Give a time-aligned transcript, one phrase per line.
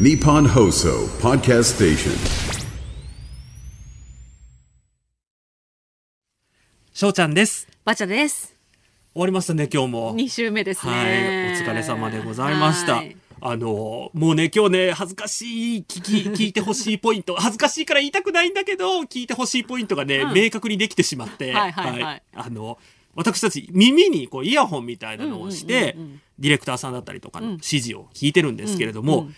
[0.00, 2.12] Nippon Hoso Podcast Station.
[6.94, 7.68] しょうちゃんです。
[7.84, 8.56] バチャです。
[9.12, 10.14] 終わりましたね、今日も。
[10.16, 10.92] 二週目ですね。
[10.92, 12.96] はい、お疲れ様でございました。
[12.96, 22.78] はいあの、もうね、今日ね、恥ずかしい、聞き、 聞いてほしいポイント、恥ずかしいから言いたくないんだけど、聞いてほしいポイントがね、うん明確にできてしまって、はいはいはいあの、
[23.16, 29.36] 私たち耳にこうイヤホンみたいなのをして、うんうんうんうんディレクターさんだったりとかのうん指示を聞いてるんですけれども、うんうん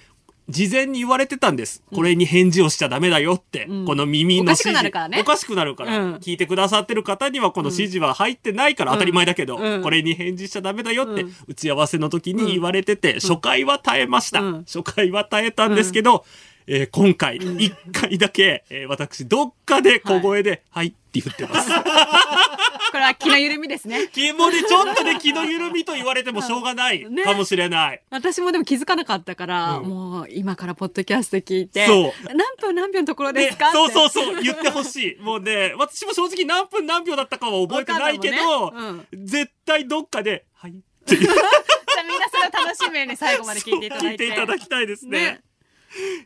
[0.49, 1.83] 事前に言われてたんです。
[1.95, 3.65] これに返事をしちゃダメだよって。
[3.67, 4.83] うんこの耳のおかしく指示。
[4.83, 5.99] なるからねおかしくなるから。
[5.99, 14.41] うん聞いてくださってる方にはこの指示は入ってないから当たり前だけど、うんこれに返事しちゃダメだよってうん打ち合わせの時に言われてて、初回は耐えました。
[14.41, 16.25] うん初回は耐えたんですけど、
[16.67, 21.71] えー今回、一回だけ、えー私、どっかで小声で、はい、って言ってます。
[22.95, 24.07] これは気の緩みですね。
[24.13, 28.01] 気もね、ちょっとね、気の緩みと言われてもしょうがない ねかもしれない。
[28.09, 34.09] 私もでも気づかなかったから、うんもう今からポッドキャスト聞いて、そう何分何秒のところでねすか、そうそうう。
[34.11, 35.19] そう、言ってほしい。
[35.23, 44.25] もうね、私も正直何分何秒だったかは覚えてないけど、わかん絶対どっかで、はい、 じゃあみんなそれを楽しみに最後まで聞いていただいて。
[44.29, 45.19] 聞いきたいですね。
[45.19, 45.41] ね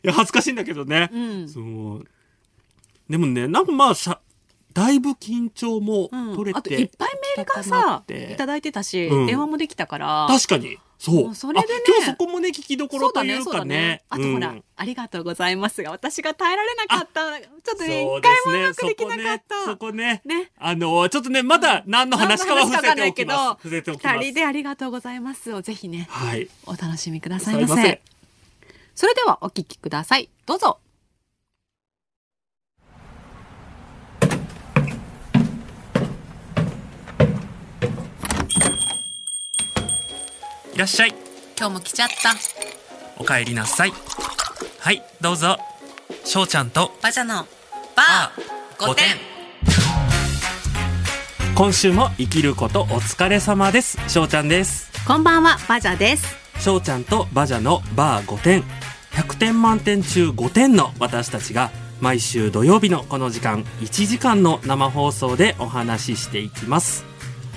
[0.03, 1.09] いや、恥ずかしいんだけどね。
[1.11, 2.05] うんそう。
[3.09, 4.21] でもね、なんかまあ、さ、
[4.79, 10.27] だいぶ緊張もうん取れて、あといっぱいメールがさいただいてたし、うん電話もできたから。
[10.29, 10.77] 確かに。
[10.97, 11.35] そう。
[11.35, 14.03] それでねあ今日そこもね、聞きどころというかね。
[14.09, 17.39] あとほら、うんありがとうございますが、私が耐えられなかった。
[17.39, 18.21] ちょっとね、一ね。
[18.21, 19.65] 回もうまくできなかっね、た。
[19.65, 20.21] そこね。
[20.25, 23.67] ねあの、ちょっとね、まだ何の話かは伏せておきます。
[23.67, 26.47] 二人でありがとうございますをぜひね、はい。
[26.65, 27.75] お楽しみくださいませ。
[27.75, 27.99] ません。
[28.95, 30.29] それではお聞きください。
[30.45, 30.79] どうぞ。
[40.79, 41.13] らっしゃい。
[41.57, 42.33] 今日も来ちゃった。
[43.21, 43.91] お帰りなさい。
[44.79, 45.57] はい、どうぞ。
[46.23, 47.45] しょうちゃんとバジャの
[47.97, 49.05] バー5点。
[51.53, 53.99] 今週も生きることお疲れ様です。
[54.07, 54.89] しょうちゃんです。
[55.05, 56.25] こんばんは、バジャです。
[56.59, 58.63] しょうちゃんとバジャのバー5点。
[59.11, 67.08] 100点満点中5点の私たちが毎週土曜日のこの時間1時間の生放送でお話ししていきます。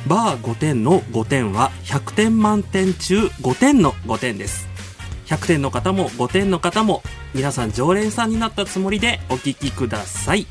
[0.06, 4.68] バー5点の5点は100点満点中5点の5点です。
[5.26, 7.02] 100点の方も5点の方も
[7.34, 10.46] 皆さん常連さんになったつもりでお聞きください。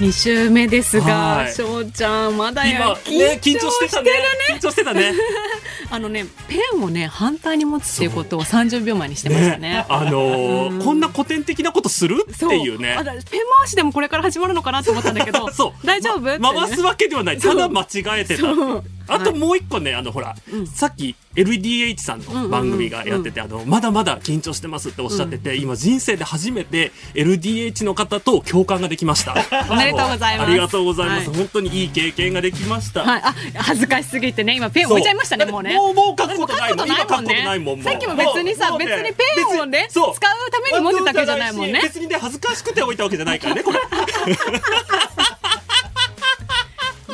[0.00, 2.94] 2週目ですはいが、しょうちゃん、まだ今やね
[3.42, 4.10] 緊張してたね。
[4.50, 5.12] 緊張してたね。
[5.92, 9.84] あのね、ペンをね、反対に持つっていうことを30秒前にしてましたね。
[9.90, 13.04] あのーうんこんな古典的なことするっていうねあ。
[13.04, 13.22] だペン
[13.58, 17.38] 回しでもこれから始まるのかなと思ったんだけど、 そう大丈夫、ま回すわけではない。
[17.38, 17.86] ただ間違
[18.20, 18.44] えてた。
[19.10, 29.34] あともう一個ね、あのほら、うんさっき LDH さんの番組がやってて、あの、まだまだ緊張してますっておっしゃってて、今人生で初めて LDH の方と共感ができました。
[29.70, 31.28] おめでとうございますありがとうございます。
[31.28, 33.02] はい本当にいい経験ができました。
[33.02, 35.74] はい、あ、恥ずかしすぎてね、今ペン置いちゃいましたね、もうね。
[35.74, 36.86] もう、もう書くことないもん。
[36.86, 37.76] 今書くことないもん。
[37.76, 39.24] もうさっきも別にさ、ね別にペ
[39.56, 41.80] ンをね、使うために持ってたわけじゃないもんね。
[41.82, 43.78] 別にね、恥ずかしくて置いたわけじゃないからね、これ。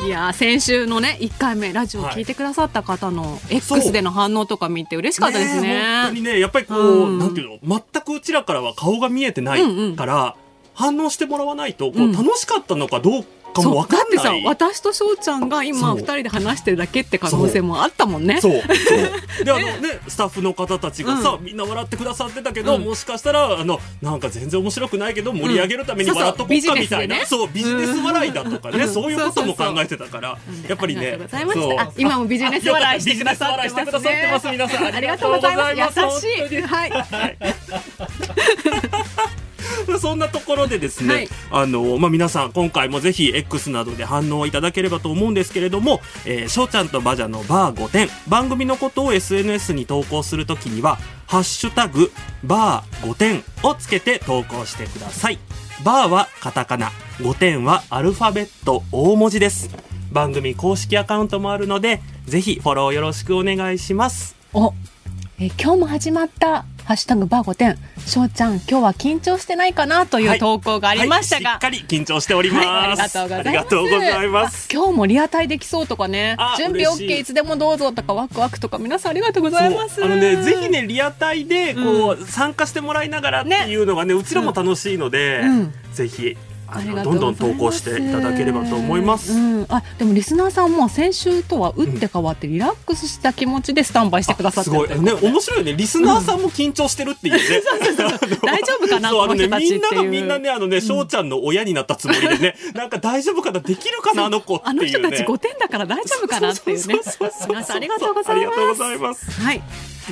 [0.07, 5.67] いやー先週のね1回目ラジオ聞いてくださった方の X での反応とか見て嬉しかったですね。
[5.67, 7.19] え本当にねやっぱりこう、うん。
[7.19, 9.95] なんていうの全くうちらからは顔が見えてないうんうん。
[9.97, 10.37] から、
[10.73, 12.11] 反応してもらわないとこううん。
[12.13, 13.25] 楽しかったのかどう
[13.63, 14.43] かもわかんだってさない。
[14.45, 15.97] 私と翔ちゃんが今そう。
[15.97, 18.41] 2人で話してるだけって可能性もあったもんね。
[18.41, 18.51] そう。
[18.53, 18.65] そう。
[19.43, 19.99] であのね。
[20.07, 22.83] スタッフの方たちがさ、うみんな笑ってくださってたけど、うん。
[22.83, 27.25] もしかしたらあのなんか全然面白くないけど盛り上げるためにうん笑っとこうかみたいな、ビジネスでね。
[27.25, 28.93] そうビジネス笑いだとかね、うん。
[28.93, 31.07] そういうことも考えてたから、うんやっぱりね。
[31.07, 31.71] ありがとうございまそう。
[31.71, 34.51] したあ今もビジネス笑いしてくださってますね。
[34.51, 35.67] 皆さんありがとうございます。
[35.69, 36.27] ありがとうございます。
[36.27, 36.61] 優しい。
[36.61, 37.37] はい
[39.99, 52.11] そんなところでですね、はいあの、まあ、皆さん今回もぜひ X などで反応いただければと思うんですけれども、えー、しょうちゃんとバジャのバー5点、番組のことを SNS に投稿するときには、ハッシュタグ、
[52.43, 55.39] バー5点をつけて投稿してください。
[55.83, 59.69] バーはカタカナ、5点はアルファベット大文字です。
[60.11, 64.35] 番組公式アカウントもあるので、ぜひフォローよろしくお願いします。
[64.53, 64.73] お
[65.39, 66.65] え今日も始まった。
[66.85, 72.65] ハッシュタグバー5点翔ちゃん今日は緊張してないかなという投稿がありましたが、はい、しっかり緊張しております。
[72.65, 73.49] はい、ありがとうございます。
[73.49, 74.67] ありがとうございます。
[74.71, 76.37] あ今日もリアタイできそうとかね。
[76.39, 77.09] あ、準備嬉しい。
[77.09, 80.03] OK いつでもどうぞとかワクワクとか皆さんありがとうございます。
[80.03, 85.73] あのね、ぜひね、リアタイで、こう、参加してもらいながらっていうのがね、うちらも楽しいので、うん。
[85.93, 86.35] ぜひ、
[86.67, 89.31] あのどんどん投稿していただければと思います。
[89.31, 94.89] うん、あでもリスナーさんも先週とは打って変わってリラックスした気持ちでスタンバイしてくださってすごい。
[94.89, 95.73] ね面白いね。
[95.73, 97.39] リスナーさんも緊張してるっていうね、
[98.43, 102.55] 大丈夫かなそうあのねみんながみんなねあのね翔、ちゃんの親になったつもりでね。
[102.75, 103.59] なんか大丈夫かな？
[103.59, 104.25] できるかな？
[104.25, 104.79] あの子っていうね。
[104.79, 106.95] あの人たち5点だから大丈夫かなっていうね。
[107.47, 109.41] 皆さんありがとうございありがとうごますざいます。
[109.41, 109.61] はい。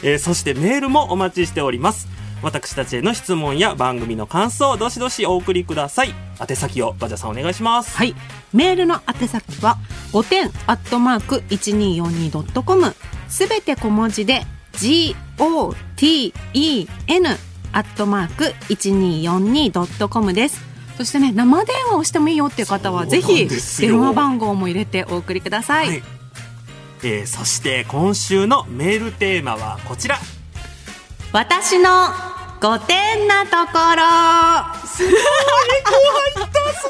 [0.04, 2.07] えーそしてメールもお待ちしております
[2.41, 6.13] 私たちへの質問や番組の感想どしどしお送りください
[6.47, 8.13] 宛先をバジャさんお願いしますはい。
[8.53, 9.77] メールの宛先は、
[10.13, 12.95] 5点アットマーク 1242.com。
[13.27, 15.75] すべて小文字で、g-o-t-e-n
[17.73, 20.61] アットマーク 1242.com です。
[20.97, 23.49] そしてね、生電話をしてもいいよっていう方は、ぜひ
[23.81, 25.87] 電話番号も入れてお送りください。
[25.87, 26.03] はい
[27.03, 30.17] えーそして今週のメールテーマはこちら
[31.35, 31.89] 私の
[32.61, 34.87] 5点なところ。
[34.87, 35.19] すごい、エ
[35.83, 36.89] コー入った、す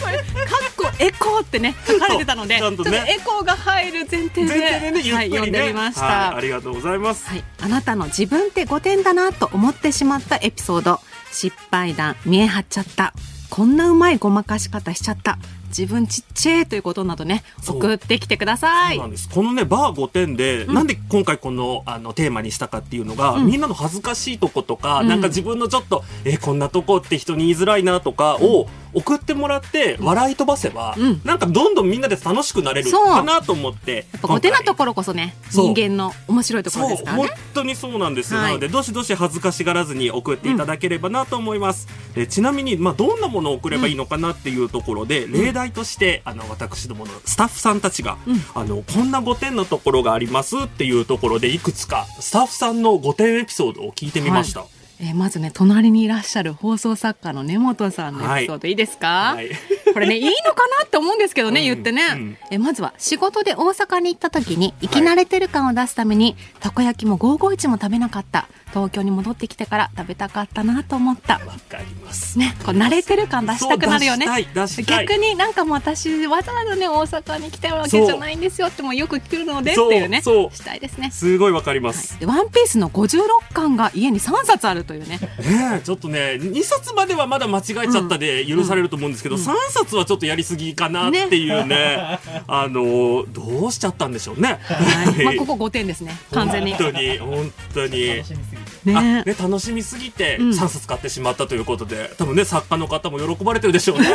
[0.00, 0.14] ごい。
[0.46, 2.60] かっこエコーってね、 書かれてたので、ね。
[2.60, 6.06] ちょっとエコーが入る前提で、前提でねゆっはい、読んでみました。
[6.06, 11.00] はいありがとうございます、はい、あなたの自分って5点だなと思ってしまったエピソード。
[11.32, 13.14] 失敗談見え張っちゃった。
[13.50, 15.38] こんなうまいごまかし方しちゃった
[15.76, 18.96] 自分ちっちゃいということなどね送ってきてください。
[18.96, 19.28] そうなんです。
[19.28, 25.08] このねバー5点で、なんで今回このあのテーマにしたかっていうのが、みんなの恥ずかしいとことか、うん。
[25.08, 31.20] なんか自分のちょっとえこんなとこって人に言いづらいなとかを送ってもらって笑い飛ばせば、うん。
[31.24, 37.30] なんかどんどんみんなで楽しくなれるかなと思ってやっぱ5点なとろころこそね人間の面白いところですからね。
[37.54, 43.94] 当にそうなんですよ、はいなのでどしどし恥ずかしがらずに送っていただければなと思います、えちなみに、まあ、どんなものを送ればい。
[43.94, 48.18] いのかなっていうところで、例題としてあの私どものスタッフさんたちが、
[48.54, 59.50] あのこんな5点のところがありますっていうところでいくつかスタッフさんの5点エピソードを聞いてみました、えーまずね隣にいらっしゃる放送作家の根本さんのエピソード、い、いですか、はい。
[59.92, 61.66] これねいいのかなって思うんですけどね、うん。
[61.66, 62.36] 言ってね、うん。
[62.50, 71.34] えまずは仕事で大阪に行った時に生き慣れてる感を出すために、たこ焼きも551も食べなかった東京に戻ってきてから食べたかったなと思った。
[71.34, 72.36] わかります。
[72.40, 74.26] ね、こう慣れてる感出したくなるよね。
[74.26, 75.06] そう出したい出したい。
[75.06, 80.56] 逆になんかもう私わざわざね大阪に来てるわけじゃないんですよってもよく聞くのでっていうねそうそう。
[80.56, 81.12] したいですね。
[81.12, 85.18] すごいわかります、でワンピースの56巻が家に3冊あるというね。
[85.18, 92.18] ねえちょっとね2冊まではまだ間違えちゃったで許されると思うんですけど、3冊はちょっとやりすぎかなっていうね
[92.48, 94.58] あのどうしちゃったんでしょうね。
[94.64, 95.24] はい。
[95.24, 96.16] まあ、 ここ5点ですね。
[96.32, 96.74] 完全に。
[96.74, 98.08] 本当に本当に。
[98.08, 98.63] 楽しみすぎて。
[98.63, 99.22] あね。
[99.24, 100.50] ね楽しみすぎてうん。
[100.50, 104.08] 3冊買ってしまったということで、多分ね作家の方も喜ばれてるでしょうね。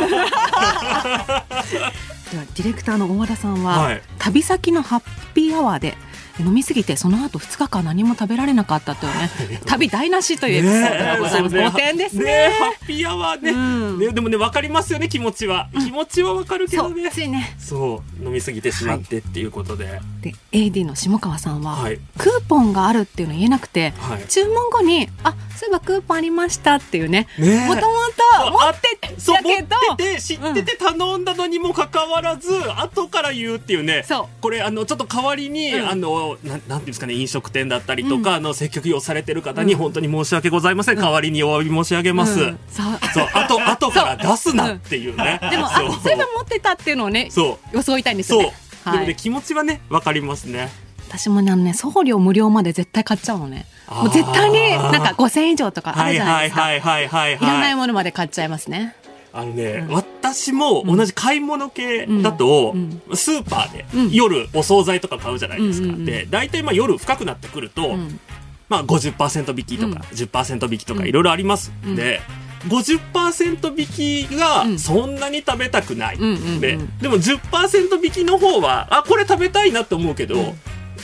[2.38, 4.02] はディレクターの大和田さんは、はい。
[4.18, 5.02] 旅先のハッ
[5.34, 5.96] ピーアワーで
[6.40, 9.60] 飲みすぎてその後2日間何も食べられなかったというね。
[9.66, 11.66] 旅台無しというエピソードがございます、ねえ。
[11.66, 12.24] 5点ですね。
[12.24, 13.98] ねハッピーアワーね,、うん。
[13.98, 17.56] ねでもね分かりますよね気持ちは、気持ちは分かるけそうどねついね。
[17.58, 21.98] そう飲みすぎてしまってっていうことで、で AD の下川さんは、はい。
[22.18, 24.24] クーポンがあるっていうの言えなくて、はい。
[24.28, 27.26] 注文後に「あそういえばクーポンありました」っていうね。
[27.38, 34.04] もともと持ってそうたけど持ってて知ってて頼んだのにもかかわらず、後から言うっていうね。
[34.06, 34.26] そう。
[34.40, 35.88] これあのちょっと代わりに、うん。
[35.88, 42.58] あのなんなんていうんですかね飲食店だったりとか、あの接客用されてる方に本当に申し訳ございません、代わりにお詫び申し上げます、うん。
[42.68, 42.86] そう。
[43.14, 45.92] そう後後から出すなっていうね、でもあそう。
[45.92, 47.76] そういえば持ってたっていうのをねそう。
[47.76, 48.54] 装いたいんですそう、よね
[48.84, 48.92] はい。
[48.94, 50.68] でもね気持ちはねわかりますね。
[51.08, 53.66] 私もねあのね送料無料まで絶対買っちゃうのね。
[53.90, 58.94] もう絶対になんか5000円以上とかあはいるじゃないですか、はいはいはいはいいらないはいものまで買っちゃいますね。
[59.32, 59.86] あのね、
[60.34, 63.02] 私も同じ買い物系だと、うん。
[63.14, 64.10] スーパーでうん。
[64.10, 68.20] 夜お惣菜とか買うじゃないですか、で大体まあ夜深くなってくると、うん。
[68.68, 71.08] まあ、50%引きとか、10%引きとかうん。
[71.08, 71.96] いろいろあります、うん。
[71.96, 72.20] で
[72.68, 74.78] 50%引きがうん。
[74.78, 76.18] そんなに食べたくない、
[76.60, 80.52] ででも10%引きの方はあこれ食べたいなって思うけど、うん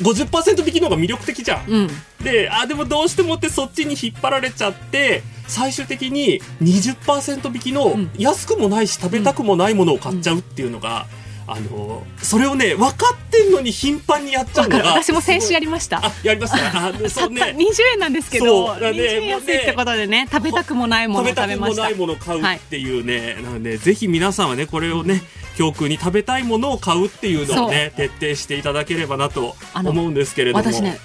[0.02, 1.88] 50%引きの方が魅力的じゃん、うん。
[2.22, 8.10] であでもどうしてもってそっちに引っ張られちゃって最終的に20%引きのうん。
[8.18, 11.06] 安くもないし食べたくもないものを買っちゃうっていうのが、
[11.48, 16.04] あのそれをね分かってんのに頻繁にやっちゃうのが私も先週やりました。
[16.04, 16.86] あやりました。
[16.86, 21.82] あでそうたったね20円なんですけそど、ね20円安いってことでね食べたくもないものを食べたくも食べました。
[21.82, 25.22] ないものを買うっていうね、なのでぜひ皆さんはねこれをね
[25.56, 30.64] 教訓に食べたいものを買うっていうのをね徹底していただければなと思うんですけれども。
[30.64, 30.98] 私ね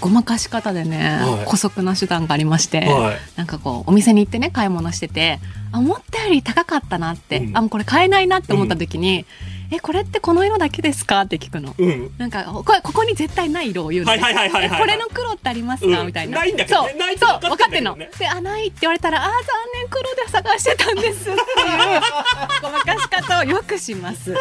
[0.00, 1.46] ごまかし方でね、はい。
[1.46, 3.16] 姑息な手段がありまして、はい。
[3.36, 5.40] なんかこうお店に行ってね買い物してて
[5.72, 7.56] あ思ったより高かったなって、うん。
[7.56, 9.24] あもうこれ買えないなって思った時に、
[9.70, 11.22] えこれってこの色だけですか？
[11.22, 11.74] って聞くの。
[11.78, 12.10] うん。
[12.18, 14.20] なんかこここに絶対ない色を言うの、ね。
[14.22, 16.38] はいはいはいこれの黒ってありますか、うんみたいな。
[16.38, 17.96] ないんだけどねそうないってそう分かっててんの。
[17.96, 19.36] であないって言われたらあー残
[19.74, 21.36] 念黒で探してたんですっていう
[22.62, 24.34] ごまかし方をよくします。
[24.34, 24.40] は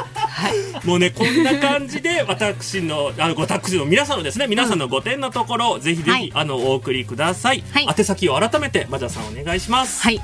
[0.50, 0.86] い。
[0.86, 7.63] もうね、こんな感じで、私の、あの、私の皆さんのですね、皆さんの5点のところを、ぜひぜひ、はいあの、お送りください。
[7.72, 10.01] はい宛先を改めて、マジャさんお願いします。
[10.03, 10.22] はい。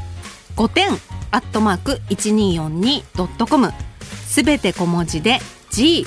[0.55, 0.89] 5点
[1.31, 3.71] アットマーク 1242.com
[4.31, 5.39] すべて小文字で
[5.71, 6.05] GOTEN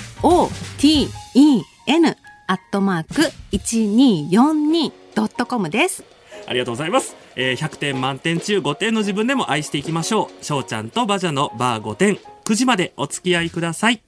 [2.46, 3.20] アットマーク
[3.52, 6.02] 1242.com です。
[6.46, 7.14] ありがとうございます。
[7.36, 10.44] えー100点満点中5点の自分でも愛していきましょう。
[10.44, 14.02] しょうちゃんとバジャのバー5点、9時までお付き合いください。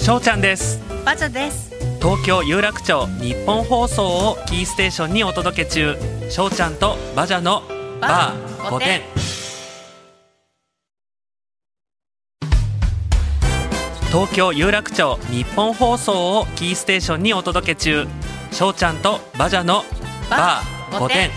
[0.00, 0.80] しょうちゃんです。
[1.04, 1.67] バジャです。
[2.00, 5.96] 東京有楽町日本放送をキーステーションにお届け中。
[6.30, 7.62] しょうちゃんとバジャの
[8.00, 9.00] バー5点
[14.10, 18.06] 東京有楽町日本放送をキーステーションにお届け中。
[18.52, 19.82] しょうちゃんとバジャの
[20.30, 21.30] バー5点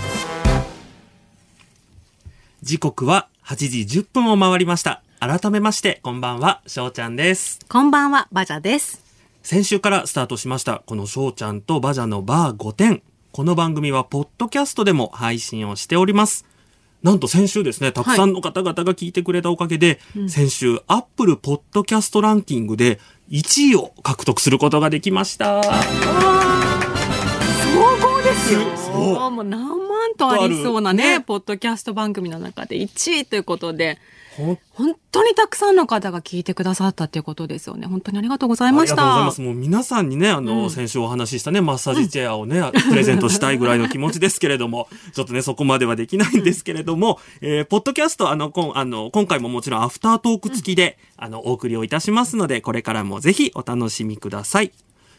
[2.61, 5.01] 時刻は8時10分を回りました。
[5.19, 6.61] 改めましてこんばんは。
[6.67, 7.59] しょうちゃんです。
[7.67, 9.10] こんばんは、バジャです。
[9.43, 13.01] 先週からスタートしました、この翔ちゃんとバジャのバー5点。
[13.31, 16.45] この番組は、ポッドキャストでも配信をしております。
[17.01, 22.99] なんと先週ですね、たくさんの方々が聞いてくれたおかげで、先週、アップルポッドキャストランキングで
[23.31, 25.63] 1位を獲得することができました。
[25.63, 25.73] 総合
[28.21, 28.59] ですよ。
[28.77, 29.79] そうもう何万
[30.17, 33.97] とありそうなねねポッドキャスト番組の中で1位ということで、
[34.37, 37.85] 本当にたくさんの方が聞いてくださったっていうことですよね。
[37.87, 39.25] 本当にありがとうございましありがとうございた。
[39.25, 39.41] ます。
[39.41, 54.71] もう皆さんにね、あの、うん先週お話ししたね、マッサージチェアをね、プレゼントしたいぐらいの気持ちですけれども、 ちょっとね、そこまではできないんですけれども、えー、ポッドキャスト、あの、こんあの、今回ももちろんアフタートーク付きで、あの、お送りをいたしますので、これからもぜひお楽しみください。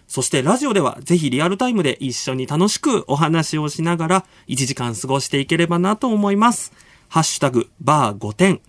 [0.08, 6.72] そしてラジオではぜひリアルタイムで一緒に楽しくお話をしながら1時間過ごしていければなと思います。
[7.08, 8.60] ハッシュタグ、バー5点。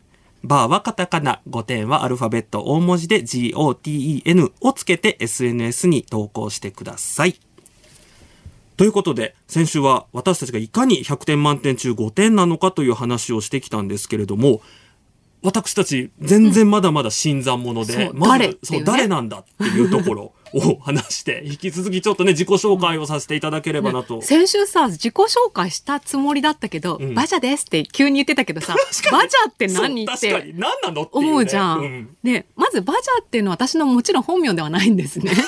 [0.44, 7.40] バーはカタカナ、5点はアルファベット大文字で GOTEN をつけて SNS に投稿してください。
[8.76, 14.62] ということで、先週は私たちがいかに100点満点中5点なのかという話をしてきたんですけれども、
[15.44, 24.22] 私たち全然まだまだ新参者で、そうまずそう、誰なんだっていうところを話して、引き続きちょっとね、自己紹介をさせていただければなと。
[24.22, 28.76] 先週さ、自己紹介したつもりだったけど、んバジャですって急に言ってたけどさ、
[29.12, 31.80] バジャって何ってに何なの思うじゃん。
[31.80, 35.32] うんで、まずバジャっていうのは私のもちろん本名ではないんですね。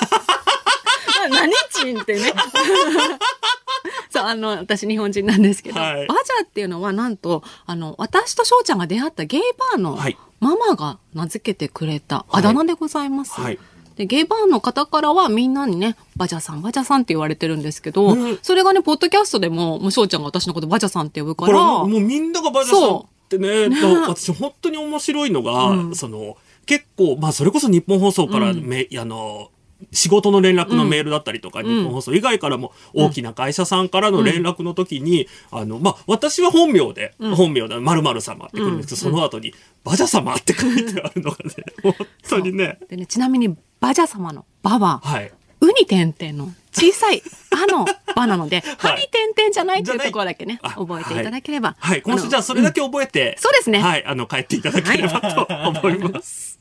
[1.30, 2.32] 何ちんってね。
[4.10, 9.40] そう、あの、私日本人なんですけど、はいバジャっていうのはなんと、あの、私と翔ちゃんが出会ったゲイ
[9.72, 13.40] バーのはいママが名付けてくれたあだ名でございます。
[13.40, 13.58] はい
[13.96, 25.96] で、ゲイバーの方からはみんなにね、バジャさん、バジャさんって言われてるんですけど、うんそれがね、ポッドキャストでも、もう翔ちゃんが私のことバジャさんって呼ぶから、もうみんながバジャさんってね、ねと私本当に面白いのが、うん。
[25.96, 26.36] その、
[26.66, 29.50] 結構、まあそれこそ日本放送からめ、あの、
[29.92, 31.64] 仕事の連絡のメールだったりとか、ん。
[31.64, 39.52] 日本放送以外からも大きな会社さんからの連絡の時に、あの、まあ、私は本名で、本名で、〇〇様って来るんですけど、その後に、
[39.84, 41.94] バジャ様って書いてあるのがね、本
[42.28, 45.32] 当にね、でね、ちなみに、バジャ様のバは、はい。
[45.60, 51.76] ウに点々の小さい あのバなので、はに点々じゃないっていうところだけね、あ覚えていただければ。
[51.78, 52.02] はい。
[52.02, 54.04] 今週じゃあそれだけ覚えて、そうですねはい。
[54.04, 56.56] あの、帰っていただければと思います。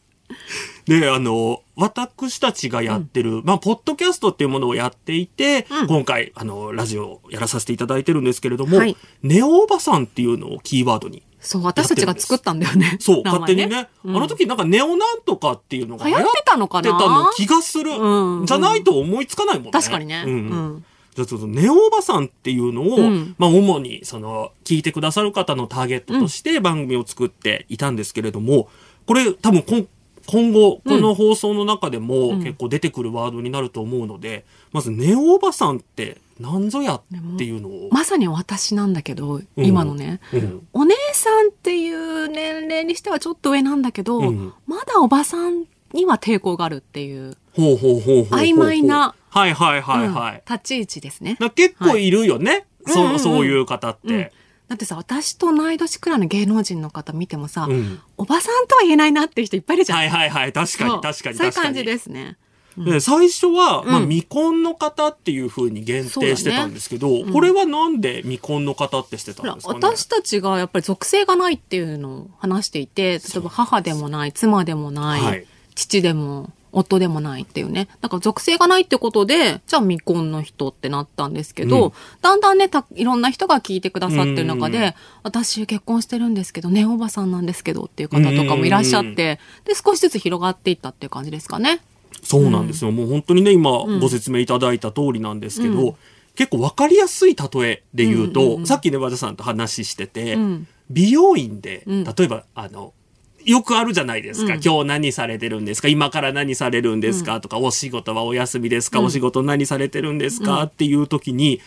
[0.85, 11.23] で、あの、私たちがやってる、まあ、ポッドキャストっていうものをやっていて、うん今回、あの、ラジオをやらさせていただいてるんですけれども、はいネオおばさんっていうのをキーワードに。
[11.45, 12.97] そう、私たちが作ったんだよね。
[12.99, 13.87] そう、勝手にね。
[14.03, 14.17] うん。
[14.17, 16.89] あの時なんかネオなんとかっていうのが流行ってたのかな。
[16.89, 17.91] 流行ってたの気がする。
[17.91, 18.45] うん。
[18.45, 19.71] じゃないと思いつかないもんね。
[19.71, 20.23] 確かにね。
[20.25, 20.31] うん。
[20.31, 20.85] うん。
[21.13, 23.35] じゃあちょっとネオおばさんっていうのを、うん。
[23.37, 28.69] まあ主にその聞いてくださる方のターゲットとして番組を作っていたんですけれども、
[29.05, 29.85] これ多分今
[30.27, 32.39] 今後この放送の中でもうん。
[32.39, 37.01] 結構出てくるワードになると思うので、まずネオおばさんって何ぞやっ
[37.37, 37.89] ていうのを。
[37.91, 45.63] まさに私なんだけど、今のね、うんお姉さんっていう年齢にしてはちょっと上なんだけど、うんまだおばさん
[45.93, 49.15] には抵抗があるっていう、曖昧な。
[49.29, 50.33] はいはいはいはい。
[50.35, 51.37] うん立ち位置ですね。
[51.55, 52.65] 結構いるよね。
[52.87, 54.13] そう、うんうんうんそういう方って。
[54.13, 54.29] うん
[54.67, 59.99] だってさ、私と同い年くらいの芸能人の方見てもさ、うんおばさんとは言えないなっていう人いっぱいいるじゃん。
[59.99, 60.53] はいはいはい。
[60.53, 61.37] 確かにそう確かに確かに。
[61.37, 62.37] そういう感じですね。
[62.77, 67.31] で最初は、まあ、うん未婚の方っていうふうに限定してたんですけど、うん。
[67.31, 69.79] これはなんで未婚の方ってしてたんですかね？
[69.81, 75.45] 私たちがやっぱり属性がないっていうのを話していて、例えば母でもない、妻でもない、はい。
[75.75, 77.87] 父でも、夫でもないっていうね。
[78.01, 81.93] だから属性がないってことで、じゃあ未婚の人ってなったんですけど、うん。
[82.21, 91.79] だんだんねた、いろんな人が聞いてくださってる中うんで、私結婚してるんですけど、ね、おばさんなんですけどっていう方とかもいらっしゃって、で、少しずつ広がっていったっていう感じですかね。
[92.23, 92.91] そうなんですよ。
[92.91, 93.99] もう本当にね、今うん。
[93.99, 95.95] ご説明いただいた通りなんですけど、うん。
[96.35, 100.67] 結構わかりやすい例えで言うと、うんうんうんさっきね、和田さんと話してて、うん。
[100.89, 102.03] 美容院で、うん。
[102.03, 102.93] 例えば、あの、
[103.43, 104.55] よくあるじゃないですか。
[104.55, 104.61] うん。
[104.63, 105.87] 今日何されてるんですか？
[105.87, 109.05] 今から何されるんですか、とか、お仕事はお休みですか、うん。
[109.05, 110.63] お仕事何されてるんですか、うん。
[110.63, 111.61] っていう時に、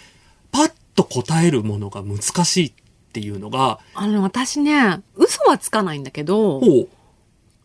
[0.51, 2.73] パッと答えるものが難しいっ
[3.13, 6.61] ていうのが、あの、私ね、嘘はつかないんだけど、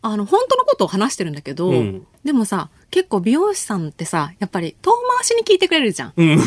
[0.06, 6.12] あの、本当のことを話してるんだけど、うんでもさ、結構美容師さんってさ、やっぱり遠回しに聞いてくれるじゃん。
[6.16, 6.38] うん。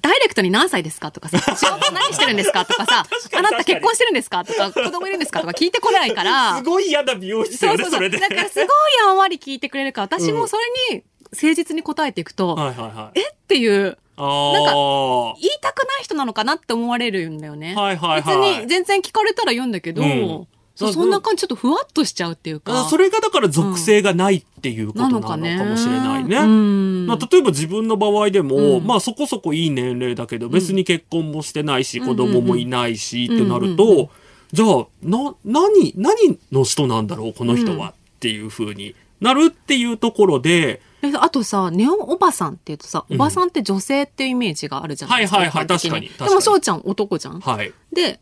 [0.00, 8.10] ダイレクトに何歳ですかとかさ、 仕事何してるんですかとかさ、かにあなた結婚してるんですかとか、子供いるんですかとか聞いてこないから す、ごい嫌な美容室よね、そうそうそう。
[8.10, 8.66] だからすごい
[9.06, 13.20] やんわり聞いてくれるから、私もそれに誠実に答えていくと、はいはいはい。
[13.20, 15.34] えっていう、ああ。
[15.38, 17.74] 言いたくない人なのかなって思われるんだよね。
[17.74, 18.28] はいはいはい別
[18.62, 22.80] に全然聞かれたら言うんだけど、うんそんな感じちょっとふわっとしちゃうっていうか。
[22.80, 25.44] あそれがだから属性がないっていうことなのかも
[25.76, 26.36] しれないね。
[26.36, 27.06] うん。
[27.06, 28.86] まあ、例えば自分の場合でも、うん。
[28.86, 33.76] まあそこそこいい年齢だけど、別に結婚もしてないし、うん子供もいないし、ってなるうんうんうん。
[33.76, 34.10] と、
[34.52, 43.16] じゃあ、な、何、何の人なんだろう、この人は、っていう風になるっていうところで、えあとさ、ネオおばさんって言うとさ、うん。
[43.16, 45.38] おばさんって女性っていうイメージがあるじゃないですか。
[45.38, 46.28] はいはいはい一般的確かに確かに。
[46.30, 47.40] でも、翔ちゃん男じゃん。
[47.40, 47.72] はい。
[47.92, 48.20] で、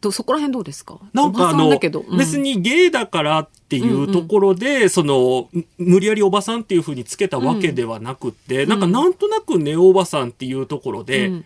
[0.00, 0.98] どそこら辺どうですか？
[1.12, 2.16] なんかあのうん。
[2.16, 11.44] 別にゲイだからっていうところで、その、む無理やりおばさんっていう風につけたわけではなくって、なんかなんとなくネオおばさんっていうところで、うん。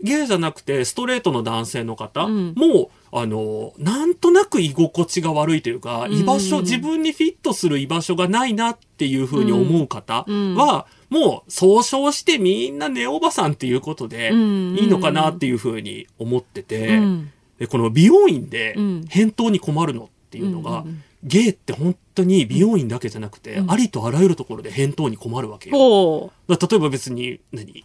[0.00, 2.54] ゲイじゃなくてストレートの男性の方うん。
[2.56, 6.12] も、あの、なんとなく居心地が悪いというか、うん。
[6.12, 10.56] 居場所、自分にフィットする居場所がないなっていうふうに思う方うん。
[10.56, 14.76] は、もう総称してみんなネオおばさんっていうことでうん。
[14.76, 19.04] いいのかなっていうふうに思ってて、うんでこの美容院でうん。
[19.08, 23.70] 返答に困るのっていうのが、うんうんゲイって本当に美容院だけじゃなくて、うん。
[23.70, 26.32] ありとあらゆるところで返答に困るわけよ。
[26.48, 27.84] 例えば別に、何？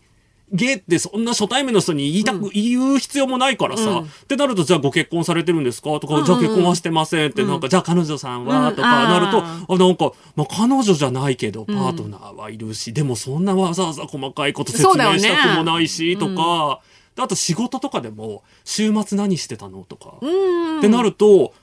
[0.51, 2.49] ゲイってそんな初対面の人に言いたく、うん。
[2.51, 4.05] 言う必要もないからさ、うん。
[4.05, 5.99] ってなると、じゃあご結婚されてるんですか？
[5.99, 6.19] とか、うん。
[6.21, 7.47] うんじゃあ結婚はしてませんって、うん。
[7.47, 8.75] なんか、じゃあ彼女さんは、うん。
[8.75, 11.79] とかなると、ああなんか、まあ彼女じゃないけど、パうん。
[11.89, 16.35] ートナーはいるし、でもそんなわざわざ細かいこと説明したくもないし、とうん。
[16.35, 20.27] か、であと仕事とかでも、週末何してたのとか、う。
[20.27, 20.79] うん。
[20.79, 21.53] ってなると、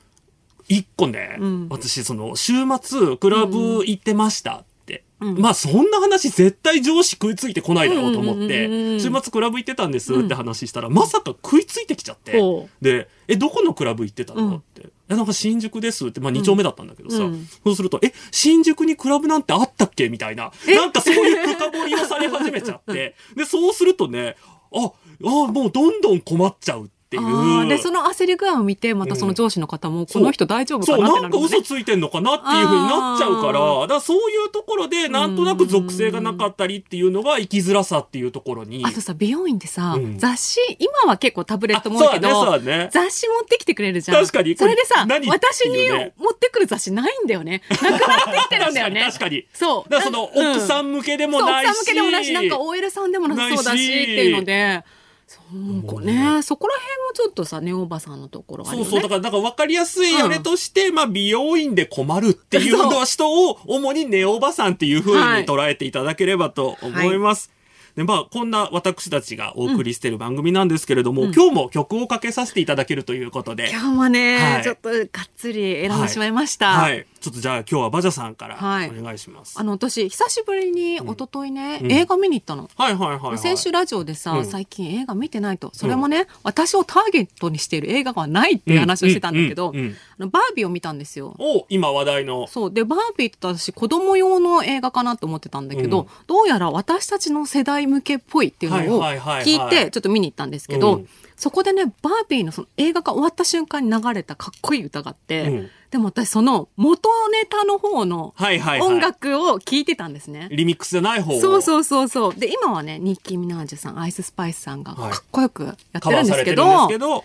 [0.68, 1.68] 一個ね、うん。
[1.68, 5.04] 私、その、週末、クラブ行ってましたって。
[5.20, 5.38] うん。
[5.38, 14.88] まあ、そんな話絶対上司食いついてこないだろうと思って、うん週末クラブ行ってたんですって話したら、まさか食いついてきちゃってほ、で、え、どこのクラブ行ってたのって。
[15.08, 17.46] え、なんか新宿ですって、まあ2丁目だったんだけどさ、うん。
[17.64, 20.52] そうすると、え、新宿にクラブなんてあったっけみたいな。
[20.66, 24.36] なんかそういう深掘りをされ始めちゃって、で、そうするとね、
[24.74, 24.92] あ、
[25.24, 27.68] あ、もうどんどん困っちゃうていう。
[27.68, 38.84] で、その焦り具合を見て、またその上司の方も、この人大丈夫そう、かなってなかなんるんですね嘘ついてんのかなっていう風になっちゃうから、だからそういうところで、なんとなく属性がなかったりっていうのが生きづらさっていうところに。
[38.84, 42.88] あとさ、美容院でさ、うん雑誌、今は結構タブレットも多いけど、ね、ね。
[42.92, 44.20] 雑誌持ってきてくれるじゃん。
[44.20, 47.62] 確かにそれでさ、何私に持ってくる雑誌ないんだよね。
[47.70, 49.02] なくなってきてるんだよね。
[49.06, 49.46] 確かに。
[49.52, 49.90] そう。
[49.90, 51.68] だからその、奥さんん向けでもそう、ないし。
[51.68, 54.84] 奥さん向けでもないし、なんか OL さんでもなさそうだしっていうので、
[55.26, 58.70] そうね、そこら辺もちょっとさ、ネオおばさんのところね。
[58.70, 59.02] そうそう。
[59.02, 67.50] だから、だから分かりやすいあれとして、まあ、美容院で困るっていうのは人を、主にネオおばさんっていう風にはい捉えていただければと思います。
[67.96, 73.70] で、まあ、こんな私たちがお送りしている番組なんですけれども、今日も曲をかけさせていただけるということで。
[73.70, 75.06] 今日はね、はいちょっとがっ
[75.36, 76.72] つり選んでしまいました。
[76.72, 77.06] はい。
[77.24, 79.58] ちょっとじゃあ今日はバジャさんからはいお願いします。
[79.58, 82.68] あの、私、久しぶりに、一昨日ね、うん映画見に行ったの。
[82.76, 83.38] はいはいはい、はい。
[83.38, 85.70] 先週ラジオでさ、うん最近映画見てないと。
[85.72, 91.34] それもね、私をターゲットにしている映画がないっていう話をしてたんだけど、うんうんうんうんあのバービーを見たんですよ。
[91.38, 92.46] お、今話題の。
[92.46, 92.72] そう。
[92.72, 108.88] で、バービーって私子供用の映画かなと思ってたんだけど、うんどうやら私たちの世代向けっぽいっていうのをはいはいはいはい聞いて、ちょっと見に行ったんですけど、うんそこでね、バービーのその映画が終わった瞬間に流れたかっこいい歌があって、うんでも私その元ネタの方のはいはいはい。
[108.88, 110.48] 音楽を聞いてたんですね。
[110.50, 112.34] リミックスじゃない方をそうそうそうそう。
[112.34, 117.24] で、今はね、ニッキー・ミナージュさん、アイススパイスさんがはいかっこよくやってるんですけど、されてるんですけど、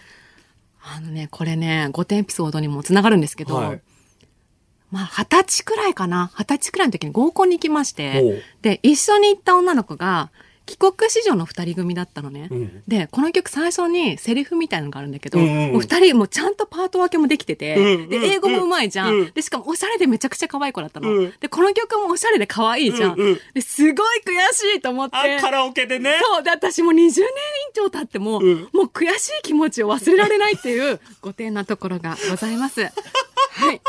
[0.83, 3.81] あのね、これね、5点エピソードにもつながるんですけど、はい
[4.91, 6.29] まあ、二十歳くらいかな。
[6.37, 10.29] 二十歳くらいの時に合コンに行きましほてう、で、一緒に行った女の子が、
[10.69, 12.47] 帰国子女の二人組だったのね。
[12.51, 21.11] うんで、この曲最初にセリフみたいなのがあるんだけど、うんうんもう二人もうちゃんとパート分けもできてて、うんうんで、英語もうまいじゃん,、うんで、しかもおしゃれでめちゃくちゃ可愛い子だったの。
[21.11, 23.13] うんで、この曲もおしゃれで可愛いじゃん。
[23.13, 25.17] うんうんですごい悔しいと思って。
[25.17, 26.19] あ、カラオケでね。
[26.21, 26.43] そう。
[26.43, 27.11] で、私もう20年以
[27.75, 32.81] 上経っても、うんもう悔しい気持ちを忘れられないっていう、ご丁なところがございます。
[33.51, 33.81] はい。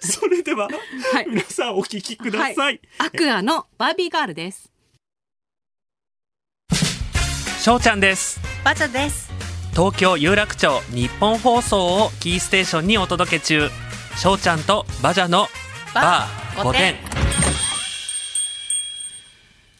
[0.00, 0.68] それでは、
[1.12, 2.80] はい皆さんお聞きください。
[2.98, 4.75] アクアのバービーガールです。
[7.66, 8.40] しょうちゃんです。
[8.64, 9.28] バチャです。
[9.72, 13.70] 東京有楽町日本放送をキーステーションにお届け中。
[14.16, 15.48] しょうちゃんとバジャの
[15.92, 16.94] バー5点。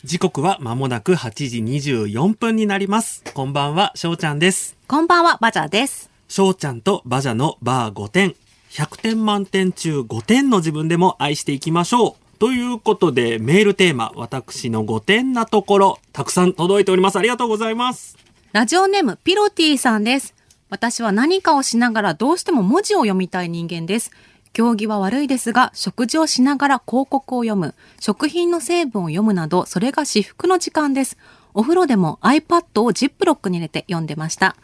[0.02, 3.22] 時刻は間もなく8時24分になります。
[3.32, 4.76] こんばんは、しょうちゃんです。
[4.88, 6.10] こんばんは、バチャです。
[6.26, 8.34] しょうちゃんとバジャのバー5点。
[8.72, 12.25] 100点満点中5点の自分でも愛していきましょう。
[12.38, 17.16] ということで、メールテーマ、私の5点なところ、たくさん届いております。
[17.16, 18.18] ありがとうございます。
[18.52, 20.34] ラジオネームピロティさんです。
[20.68, 24.10] 私は何かをしながらどうしても文字を読みたい人間です。
[24.52, 31.16] 行儀は悪いですが、食事をしながら広告を読む、食品の成分を読むなど、それが至福の時間です。
[31.54, 34.56] お風呂でも iPad をジップロックに入れて読んでました。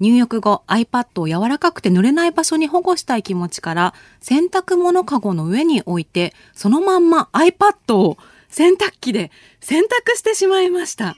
[0.00, 8.16] 入浴後 iPad を柔らかくて濡れない場所に保護したい気持ちから洗濯物かごの上に置いてそのまんま iPad を
[8.48, 9.30] 洗濯機で
[9.60, 11.16] 洗濯してしまいました。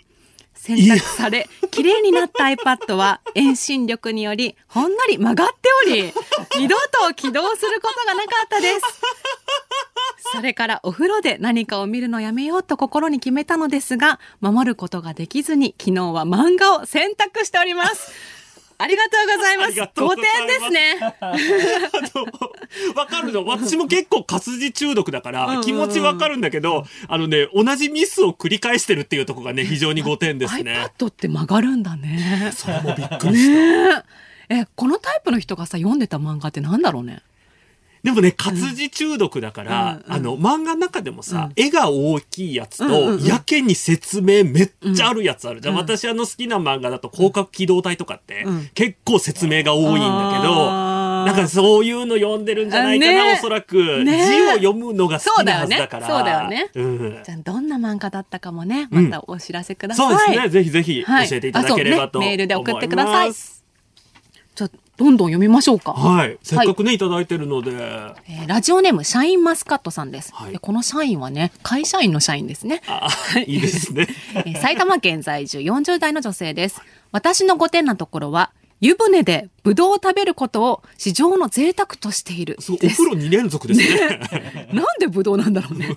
[0.55, 6.13] 洗濯され、綺麗になった iPad は遠心力によりほんのり曲がっており、
[6.57, 8.81] 二度と起動することがなかったです。
[10.33, 18.13] それからお風呂で何かを見るのやめようと心に決めたのですが、守ることができずに昨日は漫画を選択しております。
[18.81, 19.67] ありがとうございます。
[19.67, 22.35] ありがとうご5ざいます点ですね。
[22.95, 23.45] わかるの。
[23.45, 30.89] 私も結構活字中毒だから、気持ちわかるんだけど、あのね、同じミスを繰り返してるっていうところがね、非常に5点ですね。
[30.97, 32.53] iPad って曲がるんだね。
[32.55, 33.99] それもびっくりした。
[33.99, 34.05] ね
[34.51, 34.55] え。
[34.61, 37.21] え、このタイプの人がさ、読んでた漫画ってなんだろうね。
[38.03, 39.97] でもね、活字中毒だから、うん。
[39.97, 41.63] うんあの、漫画の中でもさ、うん。
[41.63, 45.75] 絵が大きいやつと、やけに説明めっちゃあるやつあるじゃん。
[45.75, 45.81] うん。
[45.81, 48.71] 私あの好きな漫画だと、広角機動隊とかって、うん。
[48.75, 50.89] 結構説明が多いんだけど、
[51.25, 53.33] なんかそういうの読んでるんじゃないかな、ね。
[53.35, 54.05] おそらく。
[54.05, 54.25] ね。
[54.25, 56.07] 字を読むのが好きなはずだから。
[56.07, 56.71] そうだよね。
[56.75, 57.21] うん。
[57.25, 59.11] じゃあ、どんな漫画だったかもね、うん。
[59.11, 60.09] またお知らせください。
[60.09, 60.49] そうですね。
[60.49, 62.37] ぜひぜひはい教えていただければと思いね。
[62.37, 63.33] メールで送ってください。
[63.33, 65.93] じゃあ、どんどん読みましょうか。
[65.93, 66.39] はい。
[66.43, 67.71] せっかくね、いただいてるので。
[67.73, 70.33] えーラジオネーム、シャインマスカットさんです。
[70.35, 72.83] はいでこの社員はね、会社員の社員ですね。
[72.89, 73.09] あ、
[73.47, 74.09] いいですね。
[74.35, 76.83] えー埼玉県在住40代の女性です。
[77.13, 83.05] 私の5点なところは、湯船でブドウを食べることを市場の贅沢としているそう、お風。
[83.05, 84.21] 呂2連続ですね。
[84.73, 85.97] なんでブドウなんだろうね。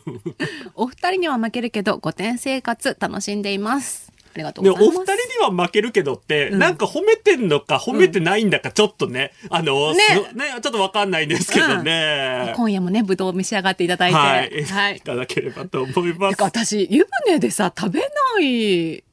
[0.75, 4.10] お二人には負けるけど、5点生活楽しんでいます。
[4.33, 4.99] ありがとうございます。
[4.99, 12.53] 二人には負けるけどって、うんなんか褒めてんのか褒めてないんだかちょっとね、あの、ねすね、ちょっとわかんないんですけどね。
[12.55, 14.17] 今夜もね、ブドウを召し上がっていただいて。
[14.17, 15.01] はい、はいい。
[15.01, 16.41] ただければと思います。
[16.41, 18.07] 私、湯船でさ、食べな
[18.39, 19.03] い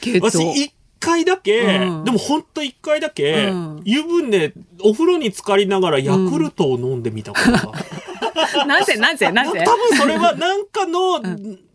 [0.00, 0.30] けど。
[0.30, 7.72] 私、一回だけ、うんでもほんと一回だけ、うん湯船、お風呂に浸かりながらヤクルトを飲んでみたことが。
[8.66, 11.20] なぜなぜなぜ多分それはなんかの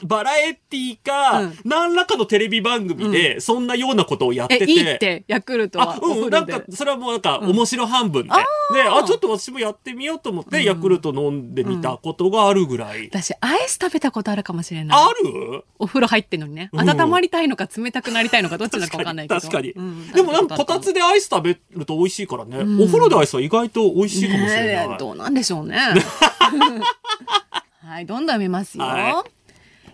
[0.03, 4.71] バラエティか、うん何らかのテレビ番組でそんなようなことをやってえ、て。
[4.71, 6.45] いいって、ヤクルトはあ、うん、なん。
[6.45, 8.29] か、それはもうなんか、面白半分で。
[8.29, 8.33] で、
[8.81, 13.07] あーあ、ちょっと私もやってみようと思って、ヤクルト飲んでみたことがあるぐらい。
[13.11, 14.97] 私、アイス食べたことあるかもしれない。
[14.97, 15.63] ある？
[15.79, 16.69] お風呂入ってんのにね。
[16.73, 19.39] うん温まりたいのか冷たくなりたいのかどっちなのかわかんないけど。
[19.39, 19.71] 確かに。
[19.71, 22.57] うんでもなんか、こたつでアイス食べると美味しいからね。
[22.83, 24.87] お風呂でアイスは意外と美味しいかもしれない。
[24.89, 25.77] ねえどうなんでしょうね。
[27.85, 28.83] はい、どんどん見ますよ。
[28.85, 29.25] は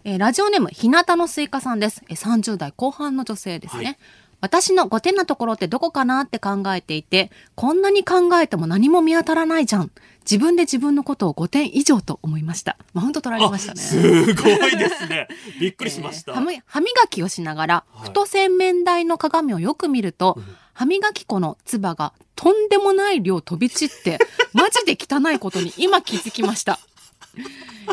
[0.03, 2.01] えーラジオネーム、ひなたのすいかさんです。
[2.09, 3.83] えー30代後半の女性ですね。
[3.85, 3.97] はい
[4.41, 9.91] 私の5点なところってどこかなって考えていて、こんなに考えても何も見当たらないじゃん。
[10.21, 12.77] 自分で自分のことを5点以上と思いました。
[12.93, 13.81] マウント取られましたね。
[13.81, 15.27] すごいですね。
[15.59, 16.31] びっくりしました。
[16.31, 20.39] えー歯磨きをしながら、はい太洗面台の鏡をよく見ると、
[20.79, 24.17] 歯磨き粉の唾がとんでもない量飛び散って、
[24.53, 26.79] マジで汚いことに今気づきました。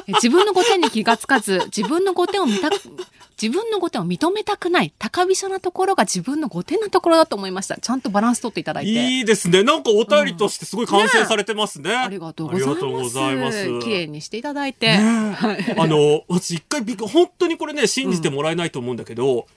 [0.06, 2.76] え自分の5点に気がつかず、自分の5点を見たく、
[3.42, 7.76] 自分の5点を認めたくない、高飛車なところが自分の5点なところだと思いました。
[7.76, 8.90] ちゃんとバランス取っていただいて。
[8.90, 9.64] いいですね。
[9.64, 11.92] なんかお便りとしてすごい完成されてますね。
[11.92, 12.70] ありがとうございます。
[12.70, 13.80] ありがとうございます。
[13.80, 14.96] 綺麗にしていただいて。
[14.96, 15.36] ね
[15.70, 19.48] えあの、私一回びっくり、本当にこれね、信じてもらえないと思うんだけど、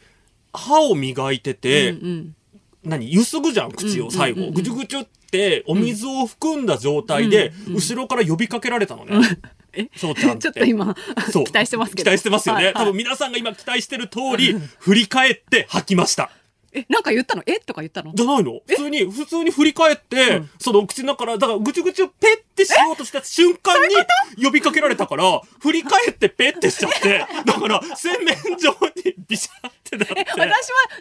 [0.51, 2.35] 歯を磨いてて、うんうん
[2.83, 4.51] 何ゆすぐじゃん、口を最後。
[4.51, 9.39] ぐちゅぐちゅっってお水を含んだ状態で、後ろから呼びかけられたのね。
[9.73, 9.89] え？
[9.95, 10.39] 翔ちゃん。
[10.39, 10.95] ちょっと今、
[11.31, 11.43] そう。
[11.43, 12.09] 期待してますけど。
[12.09, 12.65] 期待してますよね。
[12.65, 12.85] はいはい。
[12.85, 16.31] 多分皆さんが今期待してる通り、振り返って吐きました。
[16.73, 17.43] え、なんか言ったの？
[17.45, 17.59] え？
[17.59, 18.13] とか言ったの？
[18.15, 18.61] じゃないの？
[18.67, 30.25] 普通に、普通に振り返って、その口の中から、だからぐちゅぐちゅペッてしようとした瞬間に呼びかけられたから、振り返ってペッてしちゃって、だから洗面所にビシャってなってえ、。
[30.29, 30.47] 私は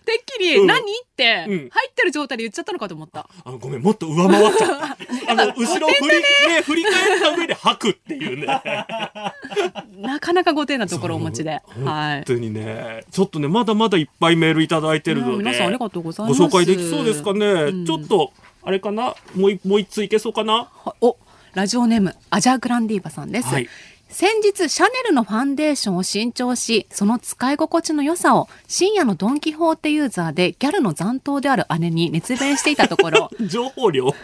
[0.04, 0.84] てっきりうん何っ
[1.16, 3.28] て、うん入ってる状態で言っちゃったのかと思った。
[3.44, 4.96] あのごめん、もっと上回っちゃった。
[5.32, 8.46] あの、後ろ振り、ね、振り返った上で吐くっていうね。
[9.98, 11.50] なかなかご丁寧なところをお持ちで。
[11.84, 12.24] はい本。
[12.24, 17.70] 当にね、ちょっとね、まだまだいっぱいメールいただいてるので、うん皆さんありがとうございますご紹介できそうですかね。
[17.72, 19.14] んちょっと、あれかな？
[19.34, 20.70] もういもう一ついけそうかな？
[20.84, 21.16] はお、
[21.58, 23.48] ラジオネーム、アジャグランディーバさんです。
[23.48, 23.68] はい
[24.10, 34.14] 先日、シャネルのファンデーションを新調し、その使い心地の良さを深夜のドンキホーテユーザーでギャルの残党である姉に熱弁していたところ、 情報量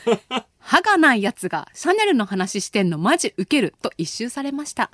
[0.58, 4.90] 歯がないやつがシャネルの話してんのマジウケると一周されました。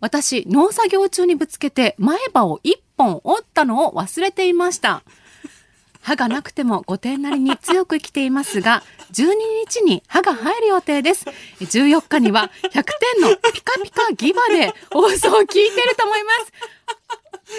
[0.00, 5.04] 私、農作業中にぶつけて前歯を一本折ったのを忘れていました。
[6.04, 9.32] 歯がなくても5点なりに強く生きていますが、12
[9.66, 11.24] 日に歯が入る予定です。
[11.60, 12.82] 14日には100点
[13.22, 16.52] のピカピカギバで放送を聞いてると思います。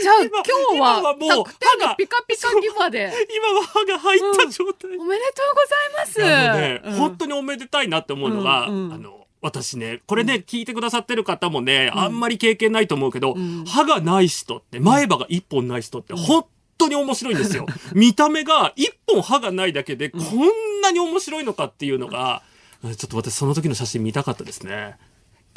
[0.02, 1.44] じゃあ今日今ははもう100
[1.80, 3.12] 点のピカピカギバで。
[3.36, 4.96] 今は歯が入った状態。
[4.96, 6.20] おめでとうございます。
[6.62, 16.46] ね、うん本当におめでたいなって思うのが、うんうんあの、私ね、これね、聞いてくださってる方もね、あんまり経験ないと思うけど、ん歯がない人って、前歯が一本ない人って、本
[16.78, 17.66] 当に面白いんですよ。
[17.94, 22.42] 見た目が一本歯がないだけで、こんなに面白いのかっていうのが、
[22.84, 24.98] ちょっと私その時の写真見たかったですね。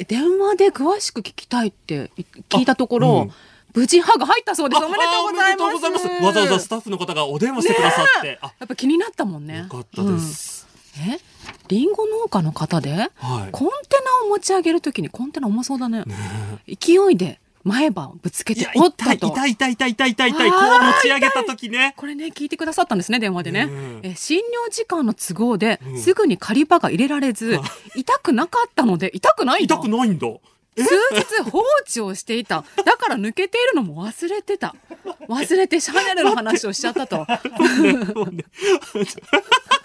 [0.07, 2.11] 電話で詳しく聞きたいって
[2.49, 3.31] 聞いたところ、あうん
[3.75, 4.81] 無事歯が入ったそうです。
[4.81, 5.19] あおめでと
[5.67, 6.07] うございます。
[6.07, 8.39] わざわざスタッフの方がお電話してくださって。
[8.41, 9.59] あ、やっぱ気になったもんね。
[9.59, 10.67] よかったです。
[10.97, 11.13] うん。
[11.13, 11.19] え？
[11.67, 13.11] リンゴ農家の方で、はい。
[13.51, 16.03] コンテナを持ち上げるときにコンテナ重そうだね。
[16.67, 19.27] 勢いで前歯をぶつけていや、折ったと。
[19.27, 20.51] 痛い痛い痛い痛い痛い痛い痛い。
[20.51, 21.93] こう持ち上げた時ね。
[21.97, 23.63] これね、聞いてくださったんですね、電話でね。
[23.63, 27.59] うんえ診療時間の都合で、うんすぐに仮歯が入れられず、
[27.95, 30.27] 痛くなかったので、痛くないんだ痛くないんだ。
[30.77, 32.63] 数日放置をしていた。
[32.85, 34.75] だから抜けているのも忘れてた。
[35.27, 37.25] 忘れてシャネルの話をしちゃったと。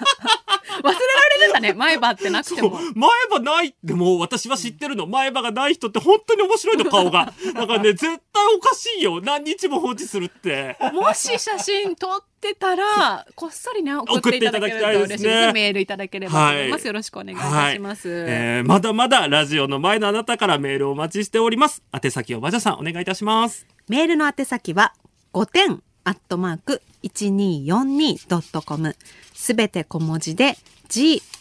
[0.83, 0.93] 忘れら
[1.39, 2.79] れるんだね、前歯ってなくても。
[2.95, 5.07] 前歯ないってもう私は知ってるの。
[5.07, 7.33] 前歯がない人って本当に面白いの、顔が。
[7.55, 8.17] だからね、 絶対
[8.57, 9.21] おかしいよ。
[9.23, 10.77] 何日も放置するって。
[10.93, 15.53] もし写真撮ってたら、こっそりね、送っていただけると嬉しいですね。
[15.53, 16.83] メールいただければと思います。
[16.83, 18.09] はいよろしくお願いいたします。
[18.09, 21.83] えーまだまだラジオの前のあなたからメールをお待ちしております。
[21.93, 23.67] 宛先をバジャさんお願いいたします。
[23.89, 24.93] メールの宛先は
[25.33, 28.97] 5点アットマーク 1242.com
[29.33, 31.33] すべて小文字で g-o-t-e-n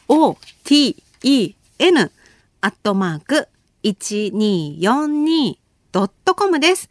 [2.61, 3.49] アットマーク
[3.83, 6.89] 1242.com です。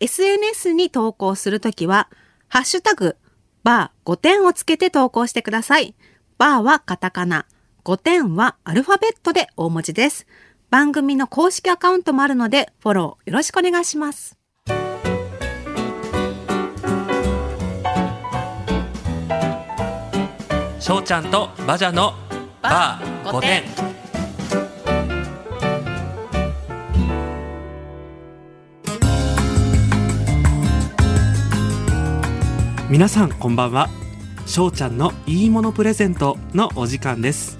[0.00, 2.10] SNS に投稿するときは、
[2.48, 3.16] ハッシュタグ、
[3.64, 5.94] バー5点をつけて投稿してください。
[6.38, 7.46] バーはカタカナ、
[7.84, 10.26] 5点はアルファベットで大文字です。
[10.68, 14.36] 番組の公式アカウントもあるので、フォローよろしくお願いします。
[20.86, 22.14] 翔ちゃんとバジャの
[22.62, 23.64] バー5点。
[32.88, 33.88] 皆さんこんばんは
[34.46, 37.58] 翔ちゃんのいいものプレゼントのお時間です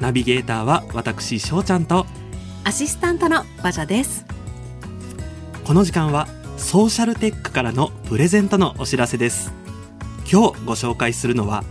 [0.00, 2.06] ナビゲーターは私翔ちゃんと
[2.64, 4.26] アシスタントのバジャです。
[5.64, 9.52] この時間はソーシャルテックからのプレゼントのお知らせです
[10.28, 11.62] 今日ご紹介するのは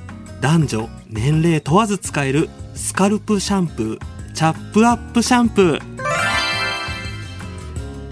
[0.43, 5.81] 男女年齢問わず使えるスカルプシャンプーチャップアップシャンプー。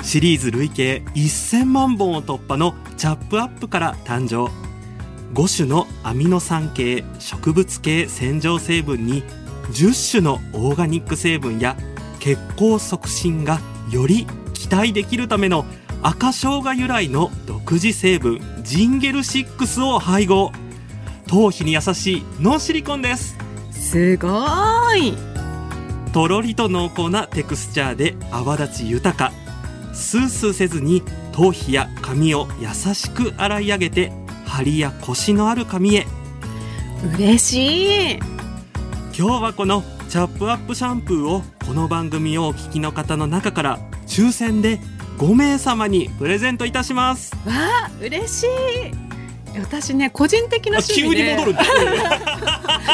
[0.02, 4.50] シリーズ累計1000万本を突破のチャップアップから誕生。
[5.34, 9.24] 5種のアミノ酸系植物系洗浄成分に
[9.74, 11.76] 10種のオーガニック成分や
[12.22, 13.60] 血行促進が
[13.92, 15.66] より期待できるための
[16.02, 20.54] 赤生姜由来の独自成分ジンゲル6を配合。
[21.32, 23.38] 頭皮に優しいノンシリコンです
[23.72, 25.14] すごーい。
[26.12, 29.32] とろりと濃厚なテクスチャーで泡立ち豊か
[29.94, 34.12] スースーせずに頭皮や髪を優しく洗い上げて
[34.46, 36.06] 張りやコシのある髪へ
[37.16, 38.20] 嬉しい。
[39.18, 44.80] 今日はこのチャップアップシャンプーをこの番組をお聞きの方の中から抽選で
[45.18, 47.54] 5名様にプレゼントいたしますわ
[47.86, 49.11] あ、嬉しい。
[49.60, 51.24] 私ね個人的な趣味で。
[51.24, 51.64] に戻るんだ。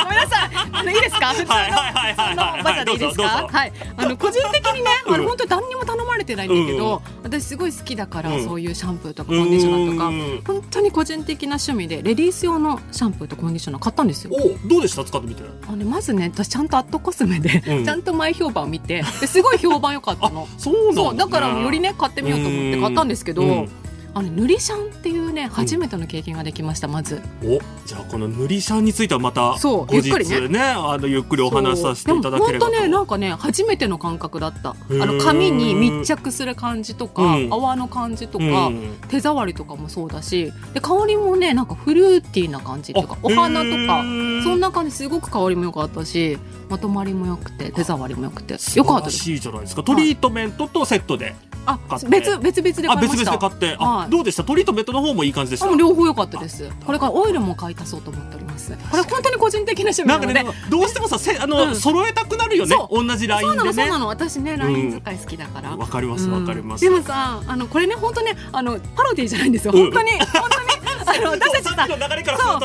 [0.03, 0.49] ごめんなさい。
[0.73, 1.27] あのいいですか？
[1.27, 3.47] 普通のバザーでいいですか？
[3.51, 3.73] はい。
[3.97, 5.21] あの個人的にねあうん。
[5.21, 8.43] の本当に何にも頼まれてないんだけど私すごい好きだからうん。
[8.45, 14.31] そういうシャンプーとかコンディショナーとうんか本当に個人的な趣味でレディース用のシャンプーとコンディショナー買ったんですよ。
[14.33, 15.03] おどうでした？
[15.03, 15.43] 使ってみて。
[15.67, 17.85] あのねまずね私ちゃんとアットコスメで、うん。
[17.85, 20.47] ちゃんと前評判を見てですごい評判良かったの。
[20.57, 20.95] そうね。
[20.95, 23.69] そうだからよりね買ってみようと思って買ったんですけど、うん
[24.17, 27.21] あの塗りシャンっていうね初めての経験ができましたまず。
[27.43, 30.47] おじゃあこの塗りシャンについてはまたそう後日ゆっくりね。
[30.47, 32.71] ねあのゆっくりお話しさせていただければそう。
[32.71, 34.71] でも本当ねなんかね初めての感覚だった。
[34.71, 37.53] あの髪に密着する感じとか、うん。
[37.53, 38.97] 泡の感じとか、うん。
[39.07, 48.57] 手触りとかもそうだしで香りもねなんかフルーティーな感じっていうかあお花とへかーそんな感じすごく香りも良かったしまとまりも良くて手触りも良くて。
[48.75, 49.19] 良かったです。
[49.19, 49.83] しいじゃないですか。
[49.83, 51.35] トリートメントとセットで
[51.67, 51.77] あ
[52.09, 53.31] 別別々で買いました。
[53.31, 53.75] 々で買って。
[53.77, 54.09] あ、はい。
[54.09, 54.43] どうでした？
[54.43, 55.75] トリートメントの方もいい感じでした？
[55.75, 56.69] 両方良かったです。
[56.85, 58.71] これからオイルも買い足そうと思っております。
[58.89, 60.33] これ本当に個人的な趣味なので。
[60.33, 61.75] かねどうしてもさせあの、うん。
[61.75, 62.75] 揃えたくなるよね。
[62.75, 64.07] そ同じライそうなンでねのそうなの。
[64.07, 69.73] 私ねライン使い好きだから、わかりますわかります、でもさあのこれね本当ねあのパロディじゃないんですよ。
[69.75, 69.91] うん。
[69.91, 70.11] 本当に。
[70.11, 70.67] 本当に
[71.09, 71.99] あの 私たちさうよく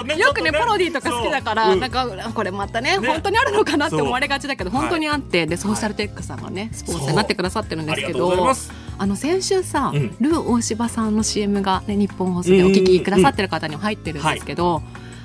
[0.06, 1.80] ねちょっとパロディとか好きだから、そううん。
[1.80, 2.98] なんかこれまたねね。
[3.08, 5.46] 本当にあるのかなって思われがちだけどはい本当にあって。
[5.46, 8.54] でソーシャルテックさんがねスポンサーになってくださってるんですけど
[8.98, 10.16] あの先週さ、うん。
[10.20, 14.82] ルー大柴さんの CM が、ね、日本放送でお聞きくださってる方にも入ってるんですけど、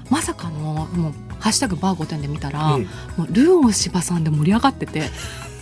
[0.10, 2.84] まさかのもう「ハッシュタグバー5点」で見たら、うん。
[3.17, 5.10] もうルー大柴さんで盛り上がってて。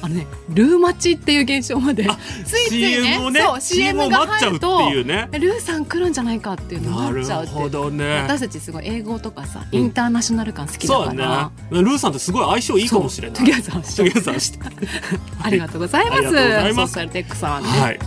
[0.01, 2.07] あのね、ルー待ちっていう現象まで。
[2.45, 8.21] ついついね CM をねそう CM が待っちゃうって入るというねルーさん来るんじゃないかっていうのなるになっちゃうってほどね。
[8.23, 9.79] 私たちすごい英語とかさうん。
[9.79, 11.81] インターナショナル感好きだから、だね。
[11.81, 13.41] ルーさんってすごい相性いいかもしれない。
[13.41, 14.97] ありがとうございます。
[15.41, 16.93] ありがとうございます。
[16.93, 17.99] ソーシャルテックさんね、はい、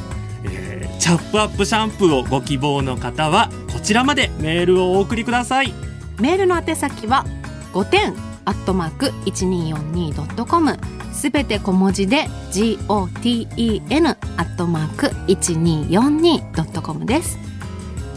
[0.44, 5.72] えーチャップアップシャンプーをご希望の方はこちらまでメールをお送りください。
[6.20, 7.24] メールの宛先は
[7.72, 10.76] 5点アットマーク 1242.com
[11.18, 17.36] すべて小文字で GOTEN アットマーク 1242.com です。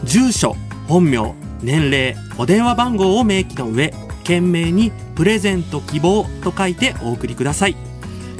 [0.04, 0.54] 住所
[0.86, 7.76] 本名年齢お電話番号を明記の上懸命にプレゼント希望と書いてお送りください。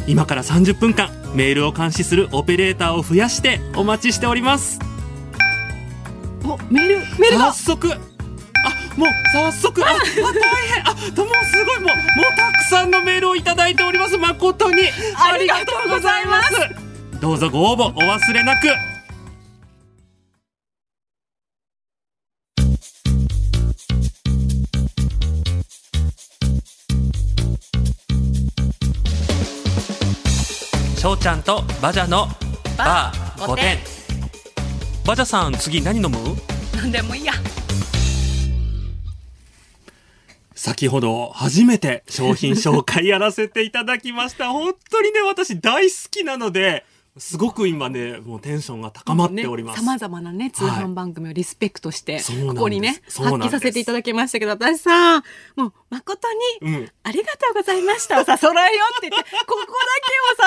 [0.07, 4.79] 今から30分間メールを監視するオペレーターを増やしてお待ちしております。
[6.44, 7.53] おメールメールが。
[7.53, 7.98] 早速あ
[8.96, 10.05] もう早速ああ大
[10.68, 10.83] 変。
[10.83, 14.18] あともうすごいもうもうたくさんのメールをいただいております。
[14.18, 14.83] 誠に
[15.16, 16.55] ありがとうございます。
[17.20, 18.68] どうぞご応募お忘れなく。
[30.98, 32.28] しょうちゃんとバジャの
[32.78, 33.78] バー5点
[35.05, 36.16] バジャさん次何飲む？
[36.76, 37.33] なんでもいいや
[40.62, 44.51] 先ほど初めて商品紹介やらせていただきました。
[44.55, 46.87] 本当にね、私大好きなので、
[47.18, 49.81] すごく今ね、もうテンションが高まっております。
[49.81, 52.55] さまざまなね通販番組をリスペクトして、そうなんです。
[52.55, 55.20] ここにね発揮させていただきましたけど私さ
[55.57, 56.29] もう誠
[56.62, 56.92] に、うん。
[57.03, 58.20] ありがとうございました。
[58.20, 59.66] を さ揃えようって言ってここだ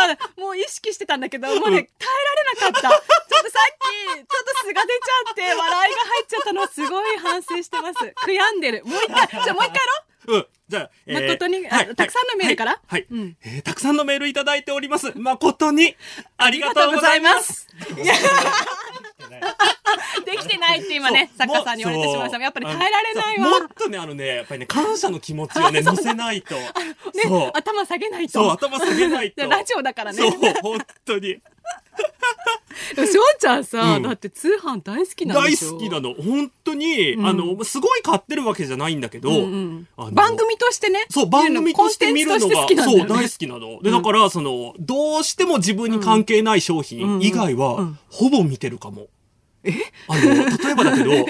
[0.07, 2.89] けをさもう意識してたんだけどもうね耐えられなかった。
[2.89, 7.99] ちょっとさっきちょっと素が出ちゃって笑いが入っちゃったのすごい反省してます。
[8.25, 8.85] 悔やんでる。
[8.85, 10.47] もう一回じゃあもう一回やろううん。
[10.67, 12.71] じゃあ、えー誠にあたくさんのメールから？
[12.71, 12.81] はい。
[12.87, 15.11] はいうんえーたくさんのメールいただいております。
[15.17, 15.95] 誠に、
[16.37, 17.67] ありがとうございます。
[20.25, 26.55] できてないって今ね作家さんに言われてしまいましたやっぱり耐えられないわもっとね、あのね、やっぱりね、感謝の気持ちをね、 乗せないと。
[26.55, 26.63] ね。
[27.53, 29.45] 頭下げないとそう、頭下げないと。
[29.47, 31.39] ラジオだからねそう、本当に。
[33.07, 34.03] しょうちゃんさ、うん。
[34.03, 35.71] だって通販大好きなん大でしょ？
[35.71, 36.13] 好きなの。
[36.13, 37.25] 本当に、うん。
[37.25, 39.87] あの、すごい買ってるわけじゃないんだけど、うんうん。
[39.97, 41.05] あの番組としてね。
[41.09, 43.81] そう、番組として見るのが、コンテンツとして好きなんだよそう、ね大好きなの。
[43.81, 47.79] で、だから、その、どうしても自分に関係ない商品以外は、うん。
[47.79, 49.07] うんほぼ見てるかも。
[50.07, 51.11] あの、例えばだけど、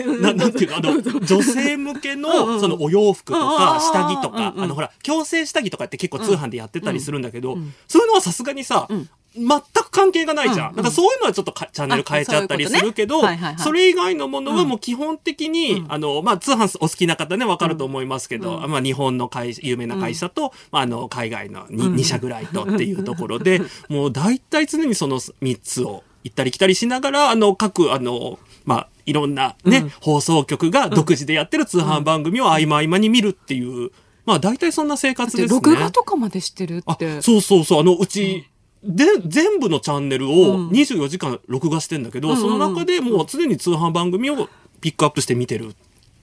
[0.00, 2.60] あの、ななんていうの、あの、女性向けうんうの、ん。
[2.60, 4.64] そのお洋服とか、下着とかう、んうん。
[4.64, 10.64] あの、ほら、矯正下着とかって結構通販でやってたりするんだけどそういうのはさすがにさうん、全く関係がないじゃ。
[10.64, 10.76] うんんうん。
[10.76, 13.64] なんかそういうのはちょっとかチャンネル変えちゃったりするけどあそういうことねはいはいは、い。
[13.64, 15.92] それ以外のものはもう基本的にう、ん。
[15.92, 18.70] あの、まあ、通販お好きな方ね、わかると思いますけど、うん。
[18.70, 22.04] まあ、日本の会有名な会社と、まあ、あの、海外の 2, うん。
[22.04, 29.92] 社ぐらいとっていうところで、 もう大体常にその3つを行ったり来たりしながら、あの、各、あの、まあ、いろんなね、うん。
[30.00, 33.90] 放送局が独自でやってる通販番組を合間合間に見るっていう、
[34.24, 35.54] まあ、大体そんな生活ですね。
[35.54, 37.20] 録画とかまでしてるあって。
[37.20, 38.46] そうそうそう、あの、うち、
[38.84, 44.48] で、全部のチャンネルをうん24時間録画してんだけど、うんその中でもう常に通販番組を
[44.80, 45.74] ピックアップして見てるっ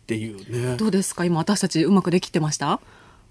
[0.08, 0.38] ていう
[0.72, 0.78] ね。
[0.78, 1.26] どうですか？
[1.26, 2.80] 今私たちうまくできてました？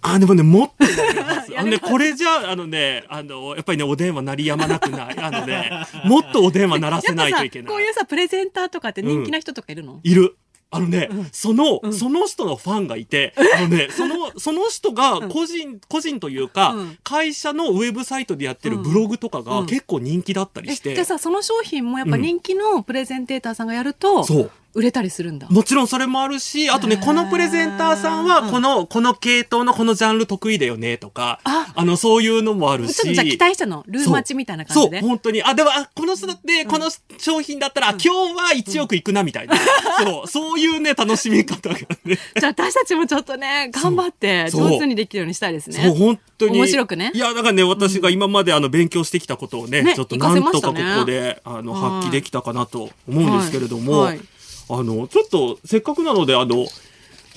[0.02, 0.74] あ、でもね、もっと。
[1.58, 5.18] あのね、これじゃあ、あのね、あの、やっぱりね、お電話鳴りやまなくない。
[5.18, 5.70] あのね、
[6.06, 7.68] もっとお電話鳴らせないといけない。
[7.68, 10.36] こういうさ、プレゼンターとかって人気な人とかいるの、いる。
[10.72, 16.98] あのね、その、その人のファンがいて、 あのね、その、その人が個人、個人というか、うん。
[17.02, 19.66] 会社のウェブサイトでやってるブログとかがうん。
[19.66, 24.50] 結構人気だったりして、えじゃあさ、その商品もやっぱ人気のプレゼンテーターさんがやると、そう。
[24.72, 25.48] 売れたりするんだ。
[25.50, 32.94] もちろんそれもあるし、あとね、このプレゼンターさんは、この、この系統のこのジャンル得意だよね、とか、ああの、そういうのもあるし。
[32.94, 33.82] ちょっとじゃあ期待したの。
[33.88, 35.00] ルーマチみたいな感じで。
[35.00, 35.42] そう、本当に。
[35.42, 39.56] あ、でも、あ、この人だって、この商品だったら、あ今日は1億いくな、みたいな。
[40.04, 42.18] そう、そういうね、楽しみ方がね。
[42.38, 45.82] じゃあ私たちもちょっとね、頑張って上手にできるようにしたいですね。
[45.82, 46.58] そう、本当に。
[46.58, 54.26] 面白くねいや、だからね、私が今まであの、勉強してきたことをね、ねちょっとなんとかここで、あの、はい発揮できたかなと思うんですけれども、はいはい
[54.70, 56.66] あの、ちょっと、せっかくなので、あの、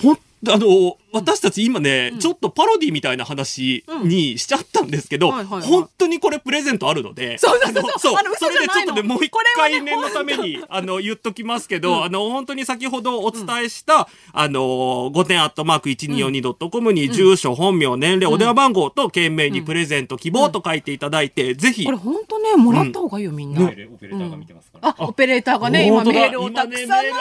[0.02, 0.18] ほん
[0.52, 5.68] あの、私たち今ね、ちょっとパロディみたいな話にしちゃったんですけど、はいはいはい。
[5.68, 7.82] 本当にこれプレゼントあるので、そうそうそう。
[7.82, 14.60] あのそうあの嘘それでちょっとのもう一これはね回念のために、あの、言っときますけど、あの、本当に先ほどお伝えした、あの、
[15.12, 21.84] 5点アットマーク 1242.com に住所、本名、年齢、お電話番号と懸命にプレゼント希望と書いていただいて、ぜひ。
[21.84, 23.60] これ、本当ね、もらった方がいいよ、みんな。
[23.60, 23.66] ね。
[23.66, 24.96] オペレーターが見てますから。
[24.98, 27.14] あ、オペレーターがね、今メールをたくさんのメール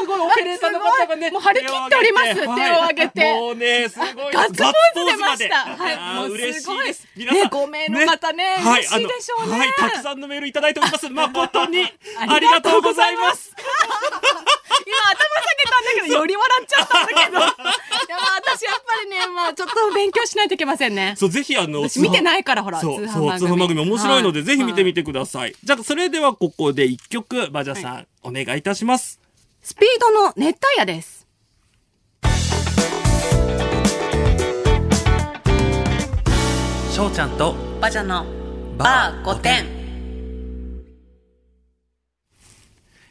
[0.00, 2.34] すごいオペレーターの方がねもう張り切っております。
[2.34, 3.20] 手を挙げて。
[3.20, 4.34] はいもうね、すごい。
[4.34, 5.56] ガッツポーズ出ました。
[5.64, 7.08] はい、もう嬉しす。
[7.16, 9.58] ね、5名の方ね、はい嬉しいでしょうね。
[9.58, 11.08] はい、たくさんのメールいただいております。
[11.10, 11.86] 誠に、あ
[12.32, 13.54] ありりがとうごございます
[14.68, 17.38] 下げたんだけど、より笑っちゃったんだけど。
[17.38, 21.14] いや、まあ私やっぱりね、まあちょっと勉強しないといけませんね。
[21.16, 25.54] そう、ぜひあの、私見てないから、ほら、そう、通そう、販通販番組面白いので、はぜひ見てみてください。
[25.62, 29.20] じゃあ、それではここで一曲、バジャさん、お願いいたします。
[29.62, 31.26] スピードの熱帯夜です。
[36.92, 38.24] しょうちゃんと、バジャの
[38.76, 39.77] バーバー5点。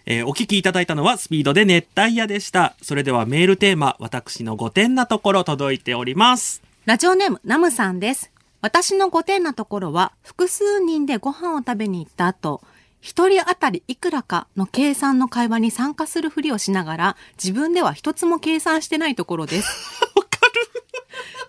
[0.09, 2.77] えーお聞きいただいたのはスピードで熱帯夜でした。
[2.81, 6.63] それではメールテーマ、私の5点なところ届いております。
[6.85, 8.31] ラジオネームナムさんです。
[8.61, 12.61] 私の5点なところは、複数人でご飯を食べに行った後、
[13.01, 20.01] 一人当たりいくらかの計算の会話に参加するふりをしながら、自分では一つも計算してないところです。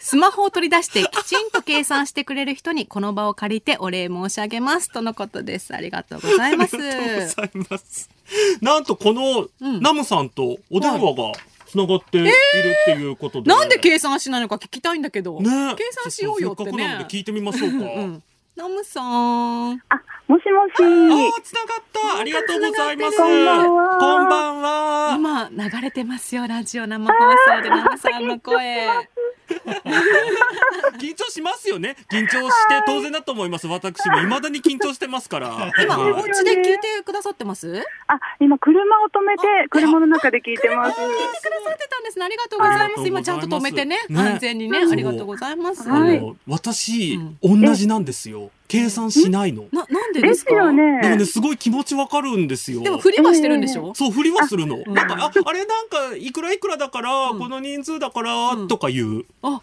[0.09, 4.91] スマホを取り出してきちんと計算してくれる人にこの場を借りてお礼申し上げます。
[4.91, 5.75] とのことです。
[5.75, 6.77] ありがとうございます。
[6.77, 8.11] ありがとうございます。
[8.63, 11.33] なんとこの、うんナムさんとお電話が
[11.67, 13.51] 繋がっているっていうことで。
[13.51, 15.43] なんで計算しないのか聞きたいんだけど。
[15.43, 17.11] ね計算しようよってせっかくなのねで。
[17.11, 17.77] 聞いてみましょうか。
[17.77, 18.23] うん。
[18.57, 19.73] ナムさん。
[19.75, 20.73] あ、もしもし。
[20.79, 20.85] あ
[21.39, 22.21] あ、つながった。
[22.21, 23.17] ありがとうございます。
[23.17, 25.15] こんばんはこんばんは。
[25.17, 28.89] 今流れてますよラジオ生放送でナムさんの声
[31.01, 31.97] 緊張しますよね。
[32.13, 33.67] 緊張して当然だと思います。
[33.67, 35.73] 私も未だに緊張してますから。
[35.83, 37.83] 今はいお家で聞いてくださってます？
[38.07, 41.01] あ、今車を止めて、車の中で聞いてます。
[41.01, 45.89] 聞いてくださってたんですねありがとうございありがとうございます今ちゃんと止めてねね安全にねありがとうございます
[46.47, 48.51] 私、うん同じなんですよ。
[48.69, 49.65] 計算しないの。
[49.73, 50.51] ななんででですか？
[50.51, 51.01] すよね。
[51.03, 52.83] でもね、すごい気持ちわかるんですよ。
[52.83, 53.95] でも振りはしてるんでしょ？
[53.95, 54.77] そう、振りはするの。
[54.77, 59.25] んなんか、あ、あれなんか、いくらいくらだから、この人数だから、うんとか言う。
[59.43, 59.61] あ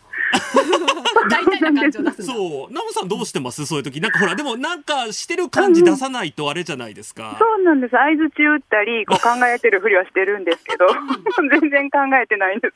[1.29, 2.73] 大体な感じを出すそう。
[2.73, 3.65] ナムさんどうしてます？
[3.65, 3.99] そういう時。
[4.01, 7.35] なんかほら、でもなんかしてる感じ出さないとあれじゃないですか。
[7.39, 7.95] そうなんです。
[7.97, 10.85] 合図中打ったり、こう考えてるふりはしてるんですけど、
[11.61, 12.69] 全然考えてないんで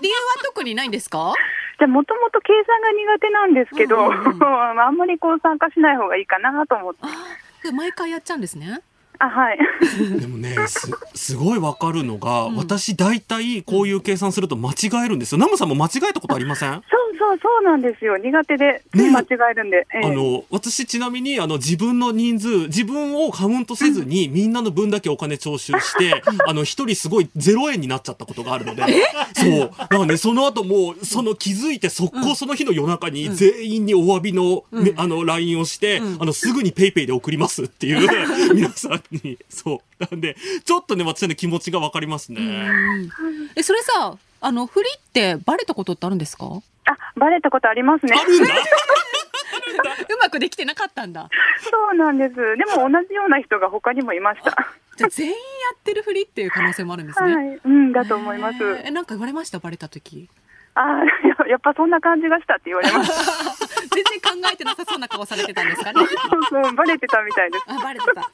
[0.00, 1.34] 理由は特にないんですか？
[1.78, 4.42] じゃあ、もともと計算が苦手なんですけど、うんうんうん
[4.80, 7.00] あんまりこう参加しない方がいいかなと思って。
[7.72, 8.80] 毎回やっちゃうんですね
[9.22, 9.58] あ、はい。
[10.20, 15.38] でもね、す、すごいわかるのが、うん私大体こういう計算すると間違えるんですよ。
[15.38, 16.72] ナムさんも間違えたことありません？
[16.72, 16.78] そ
[17.09, 18.16] うそうそうなんですよ。
[18.16, 19.86] 苦手で、つい間違えるんで。
[19.94, 20.06] ええ。
[20.06, 28.82] あの、私ちなみに、あの、自分の人数、自分をカウントせずに、みんなの分だけお金徴収して、 あの、一人すごい0円になっちゃったことがあるので、
[29.34, 29.58] そう。
[29.76, 36.22] だからね、その後もう、その気づいて、速攻その日の夜中に全員にお詫びの、ねあの、LINE をして、うん。
[36.22, 38.08] あの、すぐにペイペイで送りますっていう、
[38.54, 40.04] 皆さんに、そう。
[40.10, 42.40] なんで、ちょっとね、私の気持ちがわかりますね。
[43.54, 46.46] えそれさあの振りってバレたことってあるんですか？
[46.46, 48.16] うあ、バレたことありますね。
[48.18, 48.54] あるんだ？
[50.22, 51.28] まくできてなかったんだ
[51.60, 52.34] そうなんです。
[52.34, 52.42] で
[52.76, 54.50] も同じような人が他にもいました。
[54.96, 55.38] じゃあ全員や
[55.74, 57.60] ってるふりっていう可能性もあるんですね、はい。
[57.64, 58.58] うん、だと思います。
[58.84, 59.58] えなんか言われました？
[59.58, 60.28] バレた時
[60.74, 63.10] あーややっぱそんな感じがしたって言われます。
[63.94, 66.00] 全然考えてなさそうな顔されてたんですかね。
[66.50, 67.64] そうそう、バレてたみたいです。
[67.66, 68.30] あ、バレてた。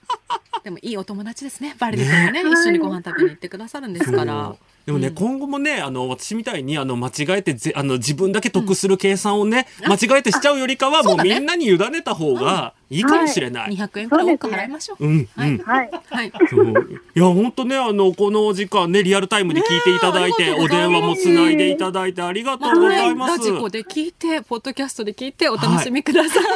[0.65, 1.77] でもいいお友達ですね。
[1.79, 4.55] バレててもね、一緒にご飯食べに行ってくださるんですから。
[4.87, 13.75] でもね、今後もね、あの、私みたいに、あの、間違えてぜ、あの、自分だけ得する計算をね、間違えてしちゃうよりかは、もうみんなに委ねた方がいいかもしれない。
[13.75, 15.05] 200円くらい多く払いましょう。
[15.05, 15.59] うん、はいうん。
[15.59, 15.91] はい。
[16.09, 16.33] はい。
[16.49, 23.39] そういや、本当ね、あの、このお時間ね、リアルタイムで聞いていただいて、お電話もつないでいただいてありがとうございます。
[23.39, 26.45] ラジコで聞いて、ポッドキャストで聞いて、お楽しみください。
[26.45, 26.51] は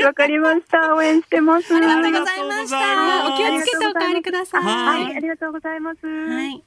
[0.00, 0.92] い、わかりました。
[0.96, 1.72] 応援してます。
[1.72, 3.32] ありがとうございました。
[3.32, 4.64] お気をつけてお帰りください。
[4.64, 6.04] はいはい、ありがとうございます。
[6.04, 6.64] はい。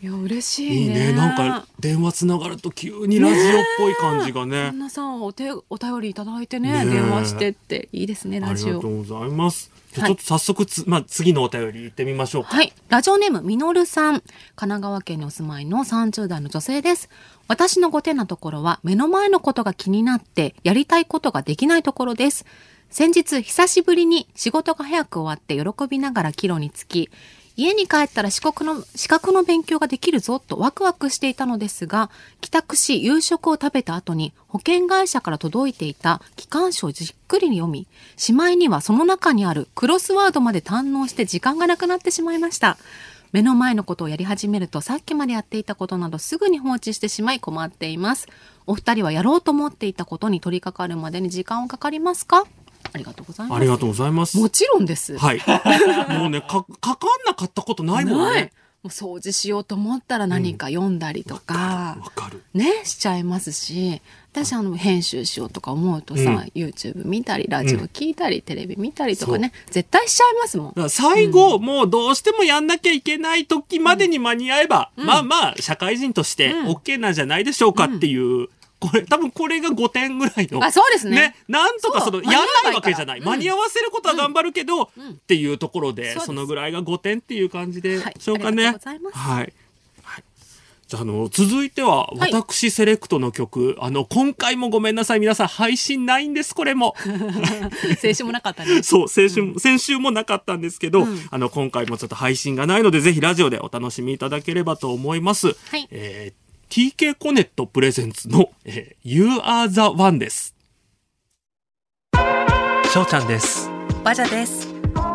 [0.00, 1.10] いや、嬉しいいね。
[1.10, 1.12] いね。
[1.12, 4.70] なんか、電話つながると急にラジオっぽい感じがね。
[4.72, 9.72] 皆さんお手お便りいただいてね電話してっていいですねあラジオりがとうございます。
[9.92, 12.50] ちょっと早速つ、まあ、次のお便り行ってみましょうか。
[12.50, 12.72] はい。
[12.88, 14.14] ラジオネーム、みのるさん。
[14.14, 14.24] 神
[14.54, 17.08] 奈川県にお住まいの30代の女性です。
[17.48, 22.44] 私の5点なところは、目の前のことが気になって、やりたいことができないところです。
[22.90, 27.10] 先日、久しぶりに仕事が早く終わって喜びながら帰路につき、
[27.58, 32.08] 家に帰ったら四国の、資格の勉強ができるぞとワクワクしていたのですが、
[32.40, 42.78] 帰宅し夕食を食べた後に保険会社から届いていた機関書をじっくり読み、しまいにはその中にあるクロスワードまで堪能して時間がなくなってしまいました。
[43.32, 48.28] 目の前のことをやり始めるとさっきまでやっていたことなどすぐに放置してしまい困っています。
[48.68, 52.44] お二人はやろうと思っていたことに取り掛かるまでに時間をかかりますか？
[52.92, 53.58] ありがとうございます。
[53.58, 54.38] ありがとうございます。
[54.38, 55.18] もちろんです。
[55.18, 55.40] はい。
[56.18, 58.52] もうね、か、かかんなかったことないもんね。
[58.82, 62.44] もう掃除しようと思ったら何か読んだりとか、わかる。
[62.54, 64.00] ね、しちゃいますし、
[64.32, 78.48] 私あの編集しようとか思うとさ、うん YouTube 見たり、ラジオ聞いたり、テレビ見たりとかね、絶対しちゃいますもん最後、もうどうしてもやんなきゃいけない時までに間に合えば、まあまあ、社会人としてうん OK なんじゃないでしょうかっていう、
[78.80, 80.64] これ、多分これが5点ぐらいの。
[80.64, 81.34] あ、そうですね。
[81.48, 82.32] なんとかその、やん
[82.64, 83.20] ないわけじゃない。
[83.20, 88.66] 間間にに合わせることは頑張るけど、うんっていうところで、そのぐらいが5点っていう感じではいしょうかね。
[88.66, 88.82] はい。
[89.12, 89.52] はい
[90.88, 95.20] じゃあ、あの、続いては、はい私セレクトの曲、あの、今回もごめんなさい。
[95.20, 96.94] 皆さん、配信ないんです、これも。
[98.02, 98.80] 青春もなかったね。
[98.82, 105.48] そう、先週も、先週もなかったんですけど、うんあの、今回もちょっと配信がないので、ぜひラジオでお楽しみいただければと思います。
[105.70, 110.54] はいえー TK コネットプレゼンツの、えー You are the one です。
[112.92, 113.70] しょうちゃんです。
[114.04, 114.68] バジャです。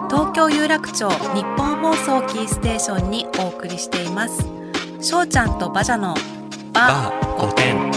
[0.10, 4.46] 東京有楽町日本放送キーステーションにお送りしています。
[5.00, 6.16] しょうちゃんとバジャの
[6.74, 7.94] バーバー5点。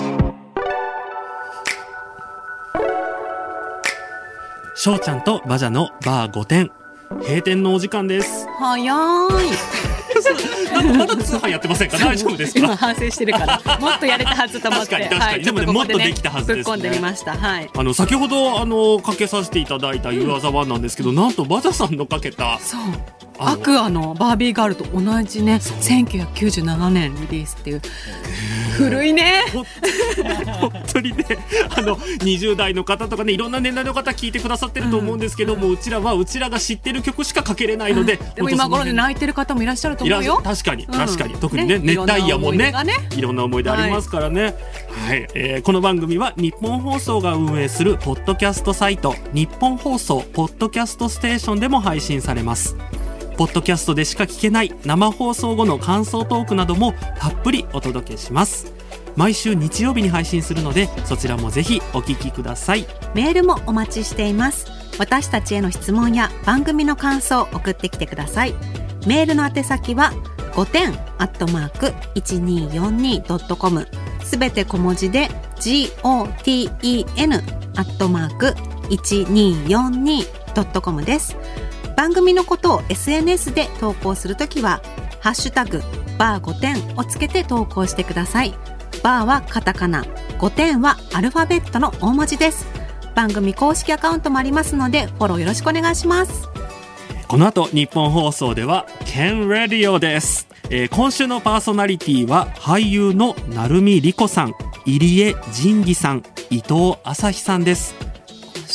[4.75, 6.71] しょうちゃんとバジャのバー5点。
[7.23, 8.47] 閉店のお時間です。
[8.59, 9.86] 早い。
[10.73, 11.99] なんかまだ通販やってませんか？
[11.99, 12.59] 大丈夫ですか？
[12.61, 14.95] 今反省してるから、 もっとやれたはずと思って。
[14.97, 17.37] 確かに確かにはい、でもねもっとできたはずですねぶっ込んでみました。
[17.37, 17.71] はい。
[17.75, 22.81] あの、先ほど、あの、かけさせていただいた You are the one なんですけど、なんとバジャさんのかけた、そう。
[23.39, 27.83] アクアのバービーガールと同じね、そう1997年リリースっていう。
[28.77, 29.45] 古いね。
[30.61, 31.25] 本当にね、
[31.77, 40.41] あの、20代の方とかね、いろんな年代の方聞いてくださってると思うんですけども、うちらは、うちらが知ってる曲しかかけれないので、でも今頃でい泣いてる方もいらっしゃると思うよ。
[40.43, 41.35] 確かに、うん確かに。
[41.35, 44.55] 特にね、ね熱帯夜もねいろんな思い出がねいろんな思い出ありますからね。
[45.07, 52.77] はい、えーこの番組は日本放送が運営するポッドキャストサイト、日本放送ポッドキャストステーションでも配信されます。
[53.37, 58.73] ポッドキャストでしか聞けない生放送後の感想トークなどもたっぷりお届けします。
[59.15, 62.87] 毎週日曜日に配信するので、そちらもぜひお聞きください。
[63.15, 64.67] メールもお待ちしています。
[64.99, 68.55] 私たちへの質問や番組の感想を送ってきてください。
[69.07, 70.15] メールの宛先は
[70.53, 73.87] 5点アットマーク 1242.com
[74.25, 77.43] すべて小文字で goten
[77.77, 78.55] アットマーク
[78.89, 81.37] 1242.com です。
[81.97, 84.83] 番組のことを SNS で投稿するときは、
[85.21, 85.83] ハッシュタグ、
[86.19, 88.55] バー5点をつけて投稿してください。
[89.03, 90.05] バーはカタカナ、
[90.39, 92.67] 5点はアルファベットの大文字です。
[93.15, 96.49] 番組公式アカウントもありますので、フォローよろしくお願いします。
[97.27, 100.47] この後、日本放送では、Ken Radio です。
[100.69, 107.95] えー今週のパーソナリティは、俳優の成海莉子さん、入江仁義さん、伊藤朝日さんです。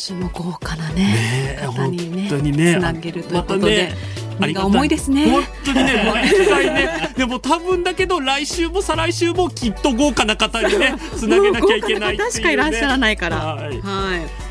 [0.01, 3.95] 今週も豪華なねね、え方にね、本当にねつなげるということでね、
[4.39, 5.29] 身が重いですね。
[5.29, 12.23] 本当にね、 毎回ね、でも多分だけど、来週も再来週もきっと豪華な方にね、 つなげなきゃいけないね。
[12.23, 13.37] もう豪華な方しかいらっしゃらないから。
[13.37, 13.81] ははいい。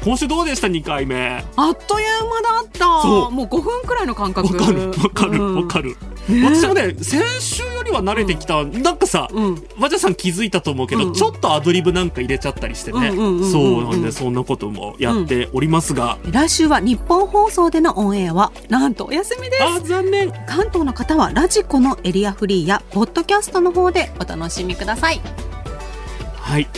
[0.05, 1.45] 今週どうでした ?2 回目。
[1.57, 3.03] あっという間だった。
[3.03, 4.57] そうもう5分くらいの感覚。
[4.57, 5.97] わかる、わかる、うんわかる。
[6.29, 8.65] ね私もね、先週よりには慣れてきた。
[8.65, 13.09] なんかさ、うん和田さん気づいたと思うけど、うんうんちょっとアドリブなんか入れちゃったりしてね。
[13.09, 16.19] うんうんうんうんうんそうなんで、そんなこともやっておりますが。
[16.31, 20.31] 来週は日本放送でのオンエアはなんとお休みですあ、残念。
[20.47, 25.21] 関東の方はラジコのエリアフリーやポッドキャストの方でお楽しみください
[26.37, 26.69] はい。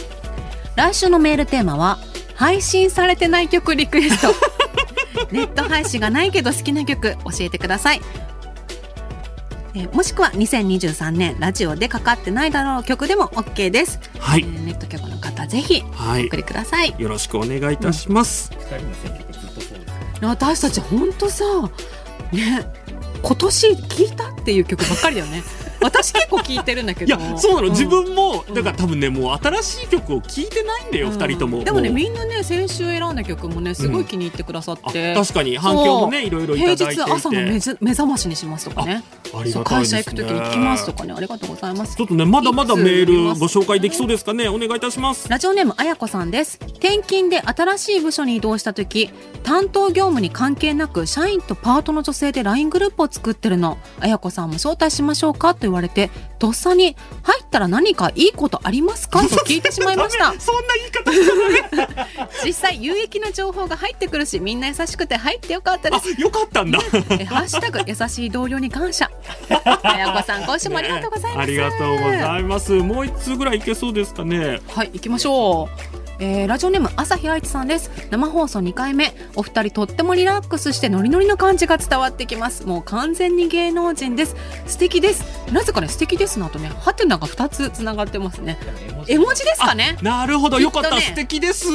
[0.76, 1.98] 来週のメールテーマは
[2.34, 4.34] 配信されてない曲リクエスト
[5.30, 8.00] ネット配信がないけど好きな曲教えてください
[9.74, 14.44] えーもしくは2023年ラジオでかかってないだろう曲でも OK です、はいえ。
[14.44, 16.36] ーネット曲の方ぜひはいお送。
[16.36, 18.50] りくださいよろしくお願いいたします。
[20.20, 21.44] 私たち本当さ
[22.32, 22.64] ね
[23.22, 25.42] 今年聴いたっていう曲ばっかりだよね
[25.82, 27.68] 私結構聴いてるんだけいどや、そうなの。
[27.68, 27.70] ん。
[27.70, 28.54] 自分も、うん。
[28.54, 31.64] だから多分ね、もう新しい曲を聴いてないんだよ、二人とも。
[31.64, 31.92] でもねう。
[31.92, 39.02] みんなね先週選んだ曲もねすごい気に入ってくださって、あ確かに反響もね、いろいろい平ただいて朝の目覚ましにしますとかね。
[39.64, 41.96] 会社行く時に聞きますとかねありがとうございます。
[41.96, 44.48] ちょっとね、まだまだメールご紹介できそうですかね。
[44.48, 45.28] お願いいたします。
[45.28, 46.58] ラジオネームあやこさんです。
[46.62, 49.10] 転勤で新しい部署に移動した時
[49.42, 53.78] 担当業務に関係なく社員とパートの女性で LINE グループを作ってるの。
[54.00, 55.54] あやこさんも招待しましょうか？
[55.54, 59.20] と言われてとっさに入ったら何かいいことありますか？
[59.28, 62.06] と聞いてしまいました そんな言い方。
[62.44, 66.78] 実際有益な情報が入ってくるしみんな優しくて入ってよかったですあ、よかったんだ。
[67.10, 69.10] えハッシュタグ優しい同僚に感謝
[69.84, 72.72] あやこさん今週もありがとうございます、ありがとうございます。
[72.72, 74.60] もう一通ぐらいいけそうですかね。
[74.68, 75.68] はい、行きましょ
[75.98, 76.01] う。
[76.22, 77.90] えーラジオネーム朝日愛知さんです。
[78.10, 79.12] 生放送2回目。
[79.34, 82.64] お二人とってもリラックスしてノリノリの感じが伝わってきます。
[82.64, 84.36] もう完全に芸能人です。
[84.66, 85.24] 素敵です。
[85.50, 88.56] なぜかね素敵ですの後ねハテナが2つつながってますね。
[89.08, 89.42] 絵文字？
[89.42, 89.98] ですかね。
[90.00, 91.66] なるほど、よかった、ね素敵です。
[91.66, 91.70] っ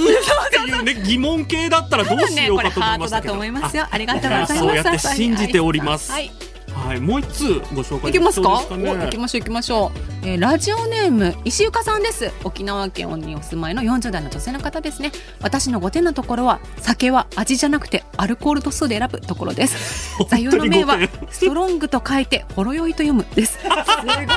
[0.49, 3.33] ていうね、疑問系だったらどうしようかと思いましたけど。
[3.33, 3.85] ートだと思いますよ。
[3.91, 4.57] ありがとうございます。
[4.59, 6.09] そうやって信じております。
[6.09, 6.31] はい。
[6.73, 8.49] あはい、もう一通ご紹介いけますか？
[8.49, 12.33] できそうですお行きましょう行きましょう、えーラジオネーム石ゆかさんです。
[12.43, 15.13] 沖縄県にお住まいの40代の女性の方ですね。
[15.41, 20.17] 私の5点のところは酒は味じゃなくてアルコール度数で選ぶところです。
[20.27, 23.53] 座右の銘は本当に5点ストロングと書いてほろ酔いと読むです。
[23.53, 24.27] すごい。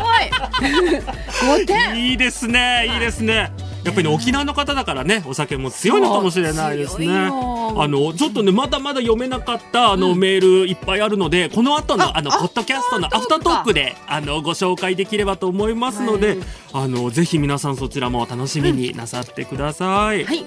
[1.65, 3.51] 5点いいですね、いいですね。
[3.85, 7.09] やっぱりね、沖縄の方だからね、お酒も強いのかもしれないですね。
[7.09, 7.31] あ
[7.89, 16.39] の、ちょっとね、まだまだ読めなかった、あの、メールいっぱいあるので、この後の、あの、あポッドキャストのアフタートークで、あの、ご紹介できればと思いますので、はい
[16.73, 20.25] あの、ぜひ皆さんそちらも楽しみになさってください。
[20.25, 20.45] はい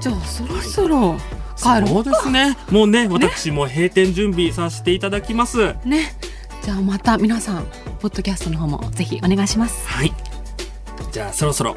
[0.00, 1.16] じゃあそろそろ
[1.56, 2.56] 帰ろそうですね。
[2.70, 5.60] もうね、私も閉店準備させていただきます。
[5.60, 6.12] うね
[6.62, 7.66] じゃあまた皆さん
[8.00, 10.12] ポッドキャストの方もぜひお願いしますはい。
[11.12, 11.76] じゃあ、そろそろ、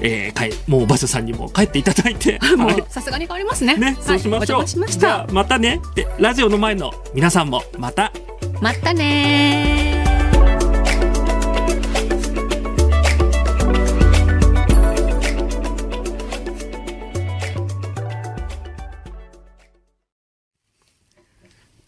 [0.00, 4.58] えー、帰、もう場所さんにも帰っていただいて、 もはいうさすがに変わりますねね、そうしましょう。
[4.58, 5.80] はい、しましじゃあたまたね。
[5.94, 8.12] で、ラジオの前の皆さんもまた。
[8.60, 10.19] またね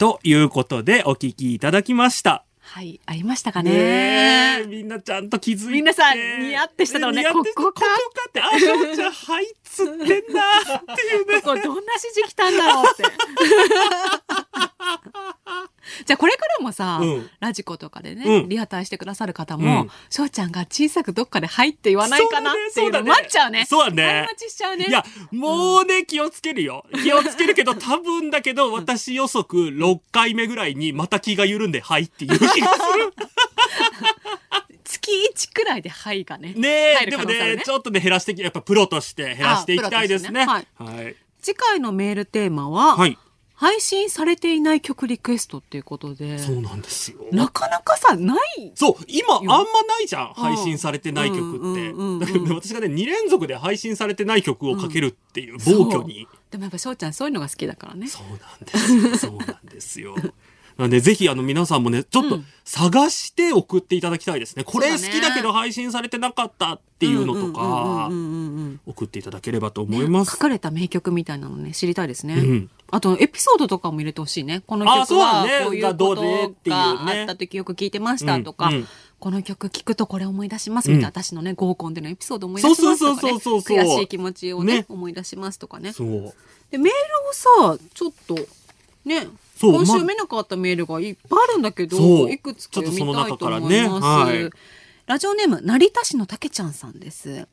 [0.03, 2.45] ということで、お聞きいただきました。
[2.59, 5.73] はいありましたかねみんなちゃんと気づいて。
[5.75, 7.85] 皆さんニヤってしてたのねここかここか
[8.29, 11.41] って、あ、そうじゃ、はいっつってんなっていうね。
[11.43, 13.05] これどんな指示来たんだろうって。
[16.07, 17.31] じゃあこれからもさ、うん。
[17.41, 18.49] ラジコとかでね、うん。
[18.49, 19.91] リハタイしてくださる方も、うん。
[20.11, 23.67] 翔ちゃんが小さくどっかで「はい」って言わないかなっていうのそうだね待っちゃうね。
[23.69, 24.05] そうだね。
[24.05, 24.87] はい待ちしちゃうね。
[24.89, 26.85] いや、もうね、気をつけるよ。
[27.03, 32.59] 気をつけるけど、多分だけど、 私予測6回目ぐらいにまた気が緩んで、はいっていう気がす
[32.99, 33.13] る。
[35.35, 36.69] 月1くらいで「はい」がねね
[37.03, 40.45] え、でもね、ちょっとね、減らしてき、やっぱプロとして減らしていきたいですね。
[40.47, 40.67] はい。
[41.41, 43.19] 次回のメールテーマは、はい。
[43.55, 47.19] 配信されていない曲リクエストっていうことでそうなんですよ。
[47.31, 50.35] なかなかさないそう、今、あんよまないじゃん。
[50.35, 51.93] 配信されてない曲って。
[51.93, 56.27] だけどね、私がね、2連続で配信されてない曲をかけるっていう暴挙に。
[56.51, 59.17] でもやっぱ翔ちゃんそういうのが好きだからねそうなんですよ。
[59.17, 60.17] そうなんですよ。
[60.83, 62.47] なんで、ぜひ、あの、皆さんもね、ちょっとうん。
[62.65, 64.65] 探して送っていただきたいですね。
[64.65, 68.09] これ好きだけど配信されてなかったっていうのとか
[68.87, 70.33] 送っていただければと思います。
[70.33, 70.39] 書。
[70.39, 72.71] かれた名曲みたいなのね知りたいですね、うん。
[72.91, 74.63] あとエピソードとかも入れてほしいね。
[74.65, 76.53] このあ曲はこういうことがね。
[76.69, 78.71] あった時よく聞いてましたとか、
[79.19, 81.13] この曲聞くとこれ思い出しますみたいな、うん。
[81.13, 83.33] 私のね合コンでのエピソード思い出しますとかね。
[83.33, 84.87] 悔しい気持ちをねね。
[84.89, 85.91] 思い出しますとかね。
[85.91, 86.93] でメー
[87.65, 88.37] ルをさちょっと
[89.05, 89.27] ね
[89.71, 93.89] 今週読めなかったメールがいっぱいあるんだけど、いくつか読みたいと思います、ね。
[93.89, 94.51] はい。
[95.07, 97.47] ラジオネーム成田市のたけちゃんさんです。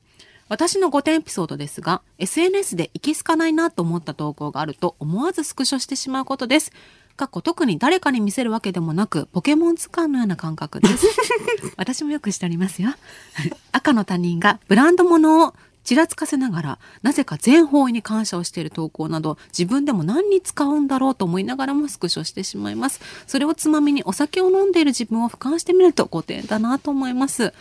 [0.50, 6.72] 私の5点エピソードですが SNS でいけすかないなと思った投稿があると思わずスクショしてしまうことです。
[7.16, 11.06] かっこ特に誰かに見せるわけでもなく、ポケモン図鑑のような感覚です。
[11.76, 12.92] 私もよくしておりますよ。
[13.74, 15.54] 赤の他人がブランド物を
[15.90, 23.02] ちらつかせながら、なぜか全方位に感謝をしている投稿など、自分でも何に使うんだろうと思いながらもスクショしてしまいます。
[23.26, 27.56] それをつまみにお酒を飲んでいる自分を俯瞰してみると5点だなと思います。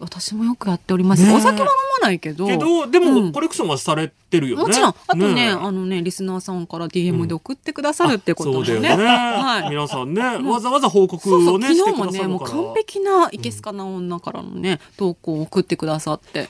[0.00, 1.22] 私もよくやっております。
[1.22, 2.48] ねえお酒は飲まないけど。
[2.48, 4.62] けど、でうんも、コレクションはされてるよね。
[4.64, 8.66] もちろん、あとね、えあのね、リスナーさんから DM で送ってくださるってこともね。
[8.66, 9.04] そうだよね。
[9.04, 9.70] はい。
[9.70, 12.40] 皆さんね、わざわざ報告そうそう、をね、昨日もね、もう。
[12.40, 16.48] 完璧ないけすかな女からのね、投稿を送ってくださって、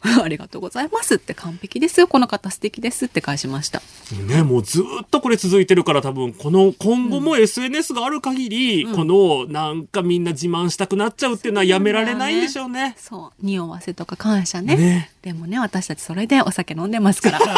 [0.22, 3.82] ありがとうございますって完璧ですよ、この方素敵ですって返しました。
[4.26, 12.94] ね、もうずっとこれ続いてるから多分、この今後も SNS がある限り、このなんかみんな自慢したくなっちゃうっていうのはやめられないんでしょうね。
[12.98, 14.76] そう、匂わせとか感謝ね。
[14.76, 17.40] ねでもね、私たちそれでお酒飲んでますから。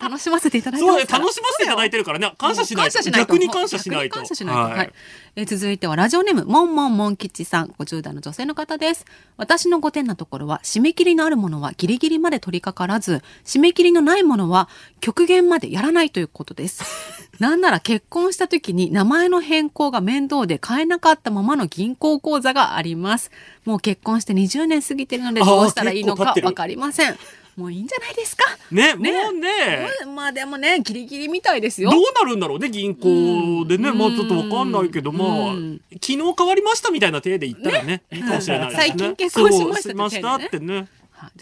[0.00, 1.24] 楽しませていただいてそうね、ますから。
[1.24, 2.94] 楽しませていただいてるからね、感謝しないと。
[2.94, 4.16] 感謝しないと逆に感謝しないと。
[4.16, 4.60] 感謝しないと。
[4.62, 4.72] はい。
[4.78, 4.92] はい
[5.40, 9.06] えー続いてはラジオネーム、もんもんもんきちさん、50代の女性の方です。
[9.38, 14.68] 私の5点なところは、締め切りのあるものはギリギリまで取り掛からず、締め切りのないものは
[15.00, 16.84] 極限までやらないということです。
[17.40, 23.30] なんなら結婚した時に名前の変更が面倒で買えなかったままの銀行口座があります。
[23.64, 27.16] もう結婚して20年過ぎてるのでどうしたらいいのかわかりません。
[27.60, 28.44] もういいんじゃないですか？
[28.70, 29.24] ね、ね。
[29.24, 31.90] もうね、うんまあでもね、ギリギリみたいですよ。
[31.90, 32.00] どう。
[32.14, 33.90] なるんだろうね、銀行でね。
[33.90, 33.98] うん。
[33.98, 38.86] まあちょっとわかんないけど、まあうん、昨日変わりましたみたいな体で言ったらね、いいかもしれないですね。
[38.88, 40.88] 最近結婚しましたってね。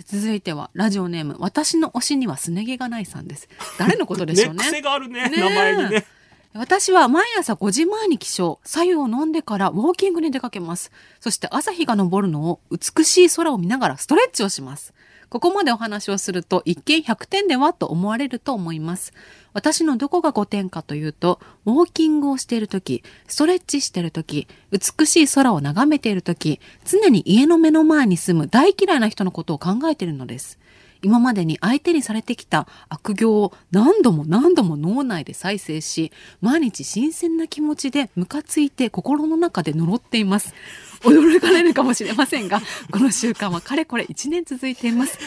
[0.06, 3.48] 続いてはラジオネーム私の推しにはすね毛がないさんです。
[3.78, 4.64] 誰のことでしょうね？
[4.64, 5.32] 癖があるね、ね。
[5.36, 6.06] え名前にね。
[6.54, 8.58] 私は毎朝5時前に起床。
[8.64, 10.90] 左右を飲んでからウォーキングに出かけます。
[11.20, 14.94] そして朝日が昇るのを美しい空を見ながらストレッチをします
[15.30, 19.12] ここまでお話をすると一見100点ではと思われると思います
[19.52, 30.58] 私のどこが5点かというとウォーキングをしている時ストレッチしている時美しい空を眺めている時常に家の目の前に住む大嫌いな人のことを考えているのです
[31.02, 40.54] 今までに相手にされてきた悪行を何度も何度も脳内で再生し、毎日新鮮な気持ちでムカついて心の中で呪っています。
[41.00, 45.18] 驚かれるかもしれませんが、この習慣はかれこれ1年続いています。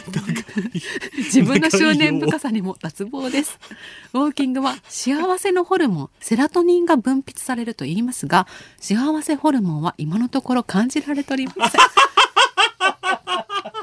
[1.17, 3.59] 自分の執念深さにも脱帽です。
[4.13, 8.47] ウォーキングは幸せのホルモン、セラトニンが分泌されると言いますが、
[8.79, 11.81] 幸せホルモンは今のところ感じられておりません。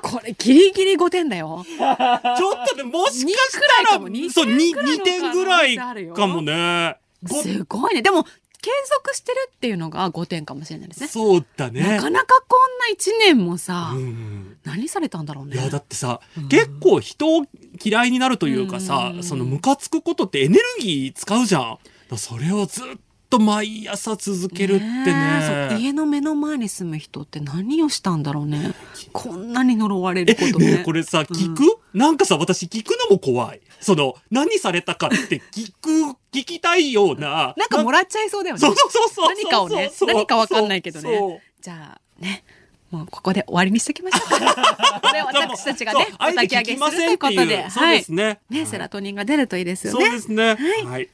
[0.02, 1.64] これギリギリ5点だよ。
[1.66, 6.96] ちょっとね、もしかしたらいら、かも二そう、2, 二点ぐらいかもね。
[7.22, 8.02] ごすごいね。
[8.02, 8.26] でも、
[8.68, 11.08] 継続してるっていうのが5点かもしれないですね。
[11.08, 11.80] そうだね。
[11.80, 15.54] なかなかこんな1年もさ、うん何されたんだろうね。
[15.54, 17.46] いや、だってさ、結構人を
[17.82, 21.78] 嫌いになるというかさ、うんそのムカつくことってエネルギー使うじゃん。
[22.18, 22.84] それをずっ
[23.30, 25.78] と毎朝続けるってね。
[25.80, 28.74] 家の目の前に住む人って何をしたんだろうね。
[29.12, 30.72] こんなに呪われることね。
[30.72, 31.62] ねえこれさ、聞く、
[31.98, 33.60] なんかさ、私聞くのも怖い。
[33.80, 37.54] その、何されたかって聞く、 聞きたいような。
[37.56, 38.60] なんかもらっちゃいそうだよね。
[38.60, 39.28] そうそうそう。
[39.28, 42.44] 何かをね何かわかんないけどねじゃあね、
[42.92, 45.00] もうここで終わりにしときましょうか。
[45.02, 47.68] これ私たちがねお焚き上げするということで。
[47.68, 48.38] そうですね。
[48.48, 50.04] ね、セラトニンが出るといいですよね。
[50.04, 50.56] そうですね。
[50.86, 51.08] はい。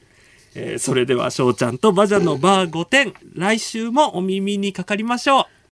[0.53, 5.45] えーそれでは、翔ちゃんとバジャのバー5点、来週もお耳にかかりましょう。